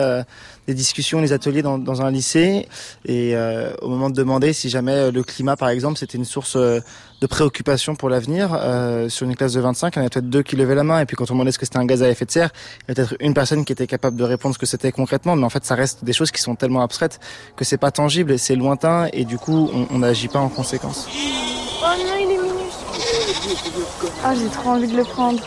des 0.68 0.74
discussions, 0.74 1.22
des 1.22 1.34
ateliers 1.34 1.62
dans, 1.62 1.78
dans 1.78 2.02
un 2.02 2.12
lycée. 2.12 2.68
Et 3.06 3.36
euh, 3.36 3.74
au 3.82 3.90
moment 3.90 4.10
de 4.10 4.16
demander 4.16 4.54
si 4.54 4.70
jamais 4.70 4.94
euh, 4.94 5.12
le 5.12 5.24
climat, 5.24 5.56
par 5.56 5.70
exemple, 5.70 5.98
c'était 5.98 6.18
une 6.18 6.26
source 6.26 6.56
euh, 6.56 6.80
de 7.22 7.28
préoccupation 7.28 7.96
pour 7.96 8.10
l'avenir, 8.10 8.50
euh, 8.54 9.10
sur 9.10 9.26
une 9.28 9.36
classe 9.36 9.54
de 9.54 9.62
25, 9.62 9.96
il 9.96 9.98
y 9.98 10.00
en 10.00 10.02
avait 10.02 10.10
peut-être 10.10 10.30
deux 10.30 10.44
qui 10.44 10.56
levaient 10.56 10.76
la 10.76 10.84
main. 10.84 11.00
Et 11.00 11.06
puis 11.06 11.16
quand 11.16 11.30
on 11.32 11.34
demandait 11.34 11.52
ce 11.52 11.60
que 11.60 11.66
c'était 11.66 11.78
un 11.78 11.86
gaz 11.86 12.04
à 12.04 12.10
effet 12.10 12.26
de 12.26 12.32
serre, 12.32 12.50
il 12.54 12.82
y 12.82 12.92
avait 12.92 13.08
peut-être 13.08 13.16
une 13.20 13.34
personne 13.34 13.64
qui 13.66 13.74
était 13.74 13.88
capable 13.88 14.18
de 14.18 14.24
répondre 14.24 14.56
ce 14.56 14.60
que 14.60 14.66
c'était 14.66 14.92
concrètement. 14.92 15.36
Mais 15.36 15.46
en 15.46 15.50
fait, 15.50 15.66
ça 15.66 15.76
reste 15.76 16.04
des 16.04 16.14
choses 16.14 16.32
qui 16.32 16.42
sont 16.42 16.56
tellement 16.56 16.82
abstraites 16.82 17.20
que 17.56 17.64
c'est 17.64 17.78
pas 17.78 17.92
tangible, 17.92 18.38
c'est 18.38 18.56
lointain. 18.56 19.08
Et 19.14 19.26
du 19.26 19.38
coup, 19.38 19.70
on 19.90 20.00
n'agit 20.00 20.28
pas 20.28 20.40
en 20.40 20.50
conséquence. 20.50 21.08
Oh 21.10 21.86
non, 21.98 22.16
il 22.20 22.32
est 22.32 22.38
minuscule. 22.38 24.10
Ah, 24.24 24.34
j'ai 24.36 24.50
trop 24.50 24.72
envie 24.72 24.88
de 24.88 24.98
le 24.98 25.04
prendre 25.04 25.40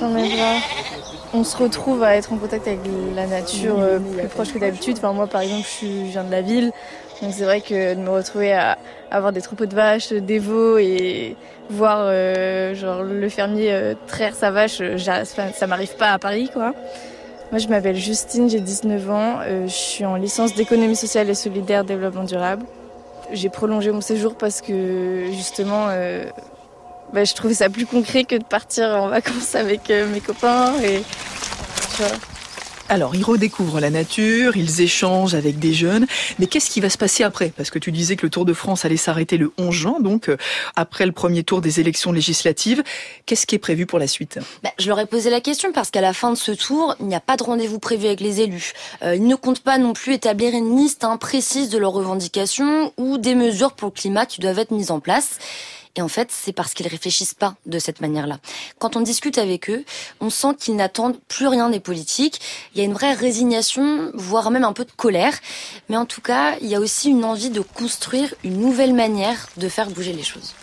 dans 0.00 0.10
mes 0.10 0.36
bras 0.36 1.01
on 1.34 1.44
se 1.44 1.56
retrouve 1.56 2.02
à 2.02 2.16
être 2.16 2.32
en 2.32 2.36
contact 2.36 2.66
avec 2.66 2.80
la 3.14 3.26
nature 3.26 3.78
euh, 3.78 3.98
plus 3.98 4.28
proche 4.28 4.52
que 4.52 4.58
d'habitude. 4.58 4.96
Enfin, 4.98 5.12
moi, 5.12 5.26
par 5.26 5.40
exemple, 5.40 5.66
je, 5.80 5.86
viens 5.86 6.24
de 6.24 6.30
la 6.30 6.42
ville, 6.42 6.72
donc 7.22 7.32
c'est 7.32 7.44
vrai 7.44 7.60
que 7.60 7.94
de 7.94 8.00
me 8.00 8.10
retrouver 8.10 8.52
à 8.52 8.78
avoir 9.10 9.32
des 9.32 9.40
troupeaux 9.40 9.66
de 9.66 9.74
vaches, 9.74 10.12
des 10.12 10.38
veaux 10.38 10.78
et 10.78 11.36
voir 11.70 12.00
euh, 12.02 12.74
genre 12.74 13.02
le 13.02 13.28
fermier 13.28 13.72
euh, 13.72 13.94
traire 14.06 14.34
sa 14.34 14.50
vache, 14.50 14.82
ça 14.98 15.66
m'arrive 15.66 15.96
pas 15.96 16.10
à 16.10 16.18
Paris, 16.18 16.50
quoi. 16.52 16.74
Moi, 17.50 17.58
je 17.58 17.68
m'appelle 17.68 17.96
Justine, 17.96 18.48
j'ai 18.48 18.60
19 18.60 19.10
ans, 19.10 19.40
je 19.66 19.70
suis 19.70 20.06
en 20.06 20.16
licence 20.16 20.54
d'économie 20.54 20.96
sociale 20.96 21.28
et 21.28 21.34
solidaire 21.34 21.84
développement 21.84 22.24
durable. 22.24 22.64
J'ai 23.30 23.50
prolongé 23.50 23.92
mon 23.92 24.00
séjour 24.00 24.36
parce 24.36 24.62
que 24.62 25.26
justement, 25.32 25.88
bah, 27.12 27.24
je 27.24 27.34
trouvais 27.34 27.54
ça 27.54 27.68
plus 27.68 27.86
concret 27.86 28.24
que 28.24 28.36
de 28.36 28.44
partir 28.44 28.86
en 28.88 29.08
vacances 29.08 29.54
avec 29.54 29.88
mes 29.90 30.20
copains 30.20 30.74
et 30.82 31.02
Alors, 32.88 33.14
ils 33.14 33.24
redécouvrent 33.24 33.80
la 33.80 33.88
nature, 33.88 34.56
ils 34.56 34.82
échangent 34.82 35.34
avec 35.34 35.58
des 35.58 35.72
jeunes, 35.72 36.06
mais 36.38 36.46
qu'est-ce 36.46 36.68
qui 36.68 36.80
va 36.80 36.90
se 36.90 36.98
passer 36.98 37.24
après? 37.24 37.50
Parce 37.56 37.70
que 37.70 37.78
tu 37.78 37.90
disais 37.90 38.16
que 38.16 38.26
le 38.26 38.30
Tour 38.30 38.44
de 38.44 38.52
France 38.52 38.84
allait 38.84 38.98
s'arrêter 38.98 39.38
le 39.38 39.50
11 39.56 39.74
juin, 39.74 39.96
donc 40.00 40.28
euh, 40.28 40.36
après 40.76 41.06
le 41.06 41.12
premier 41.12 41.42
tour 41.42 41.62
des 41.62 41.80
élections 41.80 42.12
législatives. 42.12 42.82
Qu'est-ce 43.24 43.46
qui 43.46 43.54
est 43.54 43.58
prévu 43.58 43.86
pour 43.86 43.98
la 43.98 44.06
suite? 44.06 44.40
Bah, 44.62 44.70
Je 44.78 44.88
leur 44.88 44.98
ai 44.98 45.06
posé 45.06 45.30
la 45.30 45.40
question 45.40 45.72
parce 45.72 45.90
qu'à 45.90 46.02
la 46.02 46.12
fin 46.12 46.32
de 46.32 46.36
ce 46.36 46.52
tour, 46.52 46.94
il 47.00 47.06
n'y 47.06 47.14
a 47.14 47.20
pas 47.20 47.38
de 47.38 47.44
rendez-vous 47.44 47.78
prévu 47.78 48.06
avec 48.06 48.20
les 48.20 48.42
élus. 48.42 48.72
Euh, 49.02 49.14
ils 49.14 49.26
ne 49.26 49.36
comptent 49.36 49.62
pas 49.62 49.78
non 49.78 49.94
plus 49.94 50.12
établir 50.12 50.52
une 50.52 50.76
liste 50.76 51.04
hein, 51.04 51.16
précise 51.16 51.70
de 51.70 51.78
leurs 51.78 51.92
revendications 51.92 52.92
ou 52.98 53.16
des 53.16 53.34
mesures 53.34 53.72
pour 53.72 53.88
le 53.88 53.94
climat 53.94 54.26
qui 54.26 54.42
doivent 54.42 54.58
être 54.58 54.70
mises 54.70 54.90
en 54.90 55.00
place. 55.00 55.38
Et 55.96 56.02
en 56.02 56.08
fait, 56.08 56.28
c'est 56.30 56.52
parce 56.52 56.72
qu'ils 56.72 56.88
réfléchissent 56.88 57.34
pas 57.34 57.54
de 57.66 57.78
cette 57.78 58.00
manière-là. 58.00 58.38
Quand 58.78 58.96
on 58.96 59.00
discute 59.00 59.36
avec 59.36 59.68
eux, 59.68 59.84
on 60.20 60.30
sent 60.30 60.54
qu'ils 60.58 60.76
n'attendent 60.76 61.18
plus 61.28 61.46
rien 61.46 61.68
des 61.68 61.80
politiques. 61.80 62.40
Il 62.74 62.78
y 62.78 62.80
a 62.80 62.84
une 62.84 62.94
vraie 62.94 63.12
résignation, 63.12 64.10
voire 64.14 64.50
même 64.50 64.64
un 64.64 64.72
peu 64.72 64.84
de 64.84 64.92
colère. 64.92 65.34
Mais 65.90 65.96
en 65.96 66.06
tout 66.06 66.22
cas, 66.22 66.56
il 66.62 66.68
y 66.68 66.74
a 66.74 66.80
aussi 66.80 67.10
une 67.10 67.24
envie 67.24 67.50
de 67.50 67.60
construire 67.60 68.34
une 68.42 68.58
nouvelle 68.58 68.94
manière 68.94 69.48
de 69.58 69.68
faire 69.68 69.90
bouger 69.90 70.12
les 70.12 70.22
choses 70.22 70.54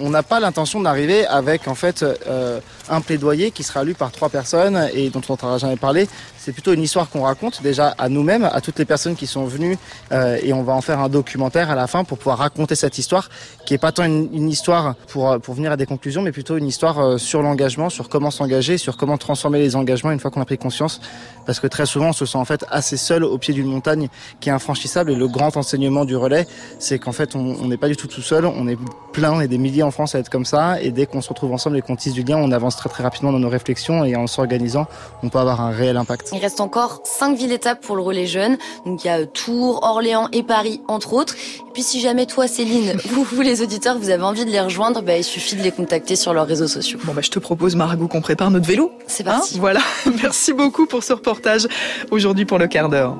on 0.00 0.10
n'a 0.10 0.22
pas 0.22 0.40
l'intention 0.40 0.80
d'arriver 0.80 1.26
avec 1.26 1.68
en 1.68 1.74
fait 1.74 2.02
euh, 2.02 2.60
un 2.88 3.00
plaidoyer 3.00 3.50
qui 3.50 3.62
sera 3.62 3.84
lu 3.84 3.94
par 3.94 4.12
trois 4.12 4.28
personnes 4.28 4.88
et 4.92 5.10
dont 5.10 5.20
on 5.28 5.32
n'entendra 5.32 5.58
jamais 5.58 5.76
parler. 5.76 6.08
C'est 6.48 6.54
plutôt 6.54 6.72
une 6.72 6.82
histoire 6.82 7.10
qu'on 7.10 7.24
raconte 7.24 7.62
déjà 7.62 7.88
à 7.98 8.08
nous-mêmes, 8.08 8.48
à 8.50 8.62
toutes 8.62 8.78
les 8.78 8.86
personnes 8.86 9.16
qui 9.16 9.26
sont 9.26 9.44
venues, 9.44 9.76
euh, 10.12 10.38
et 10.42 10.54
on 10.54 10.62
va 10.62 10.72
en 10.72 10.80
faire 10.80 10.98
un 10.98 11.10
documentaire 11.10 11.70
à 11.70 11.74
la 11.74 11.86
fin 11.86 12.04
pour 12.04 12.16
pouvoir 12.16 12.38
raconter 12.38 12.74
cette 12.74 12.96
histoire, 12.96 13.28
qui 13.66 13.74
est 13.74 13.78
pas 13.78 13.92
tant 13.92 14.04
une, 14.04 14.48
histoire 14.48 14.94
pour 15.08 15.38
pour 15.40 15.52
venir 15.52 15.72
à 15.72 15.76
des 15.76 15.84
conclusions, 15.84 16.22
mais 16.22 16.32
plutôt 16.32 16.56
une 16.56 16.66
histoire 16.66 17.00
euh, 17.00 17.18
sur 17.18 17.42
l'engagement, 17.42 17.90
sur 17.90 18.08
comment 18.08 18.30
s'engager, 18.30 18.78
sur 18.78 18.96
comment 18.96 19.18
transformer 19.18 19.58
les 19.58 19.76
engagements 19.76 20.10
une 20.10 20.20
fois 20.20 20.30
qu'on 20.30 20.40
a 20.40 20.46
pris 20.46 20.56
conscience, 20.56 21.02
parce 21.44 21.60
que 21.60 21.66
très 21.66 21.84
souvent 21.84 22.08
on 22.08 22.12
se 22.14 22.24
sent 22.24 22.38
en 22.38 22.46
fait 22.46 22.64
assez 22.70 22.96
seul 22.96 23.24
au 23.24 23.36
pied 23.36 23.52
d'une 23.52 23.66
montagne 23.66 24.08
qui 24.40 24.48
est 24.48 24.52
infranchissable, 24.52 25.10
et 25.10 25.16
le 25.16 25.28
grand 25.28 25.54
enseignement 25.58 26.06
du 26.06 26.16
relais, 26.16 26.46
c'est 26.78 26.98
qu'en 26.98 27.12
fait 27.12 27.36
on 27.36 27.66
n'est 27.66 27.76
pas 27.76 27.88
du 27.88 27.96
tout 27.96 28.06
tout 28.06 28.22
seul, 28.22 28.46
on 28.46 28.66
est 28.68 28.78
plein, 29.12 29.38
est 29.42 29.48
des 29.48 29.58
milliers 29.58 29.82
en 29.82 29.90
France 29.90 30.14
à 30.14 30.18
être 30.18 30.30
comme 30.30 30.46
ça, 30.46 30.80
et 30.80 30.92
dès 30.92 31.04
qu'on 31.04 31.20
se 31.20 31.28
retrouve 31.28 31.52
ensemble 31.52 31.76
et 31.76 31.82
qu'on 31.82 31.96
tisse 31.96 32.14
du 32.14 32.22
lien, 32.22 32.38
on 32.38 32.52
avance 32.52 32.76
très 32.76 32.88
très 32.88 33.02
rapidement 33.02 33.32
dans 33.32 33.38
nos 33.38 33.50
réflexions, 33.50 34.02
et 34.06 34.16
en 34.16 34.26
s'organisant, 34.26 34.86
on 35.22 35.28
peut 35.28 35.40
avoir 35.40 35.60
un 35.60 35.72
réel 35.72 35.98
impact. 35.98 36.32
Il 36.38 36.42
reste 36.42 36.60
encore 36.60 37.02
cinq 37.02 37.36
villes-étapes 37.36 37.84
pour 37.84 37.96
le 37.96 38.02
relais 38.02 38.28
jeune. 38.28 38.58
Donc 38.86 39.02
il 39.02 39.08
y 39.08 39.10
a 39.10 39.26
Tours, 39.26 39.80
Orléans 39.82 40.28
et 40.30 40.44
Paris, 40.44 40.80
entre 40.86 41.14
autres. 41.14 41.34
Et 41.34 41.72
puis 41.72 41.82
si 41.82 42.00
jamais 42.00 42.26
toi, 42.26 42.46
Céline, 42.46 42.96
vous, 43.06 43.24
vous 43.24 43.40
les 43.40 43.60
auditeurs, 43.60 43.98
vous 43.98 44.08
avez 44.10 44.22
envie 44.22 44.44
de 44.44 44.50
les 44.50 44.60
rejoindre, 44.60 45.02
bah, 45.02 45.16
il 45.16 45.24
suffit 45.24 45.56
de 45.56 45.62
les 45.62 45.72
contacter 45.72 46.14
sur 46.14 46.32
leurs 46.32 46.46
réseaux 46.46 46.68
sociaux. 46.68 47.00
Bon 47.02 47.12
bah 47.12 47.22
je 47.24 47.30
te 47.30 47.40
propose, 47.40 47.74
Margot, 47.74 48.06
qu'on 48.06 48.20
prépare 48.20 48.52
notre 48.52 48.68
vélo. 48.68 48.92
C'est 49.08 49.24
parti. 49.24 49.56
Hein 49.56 49.58
voilà. 49.58 49.80
Merci 50.22 50.52
beaucoup 50.52 50.86
pour 50.86 51.02
ce 51.02 51.12
reportage 51.12 51.66
aujourd'hui 52.12 52.44
pour 52.44 52.58
le 52.58 52.68
quart 52.68 52.88
d'heure. 52.88 53.16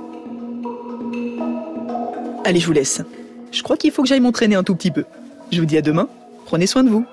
Allez, 2.45 2.61
je 2.61 2.67
vous 2.67 2.73
laisse. 2.73 3.03
Je 3.51 3.65
crois 3.65 3.77
qu'il 3.77 3.91
faut 3.91 4.03
que 4.03 4.09
j'aille 4.09 4.21
m'entraîner 4.21 4.55
un 4.55 4.63
tout 4.63 4.77
petit 4.77 4.93
peu. 4.93 5.07
Je 5.51 5.59
vous 5.59 5.67
dis 5.67 5.77
à 5.77 5.83
demain. 5.83 6.07
Prenez 6.47 6.69
soin 6.69 6.85
de 6.85 6.89
vous. 6.89 7.05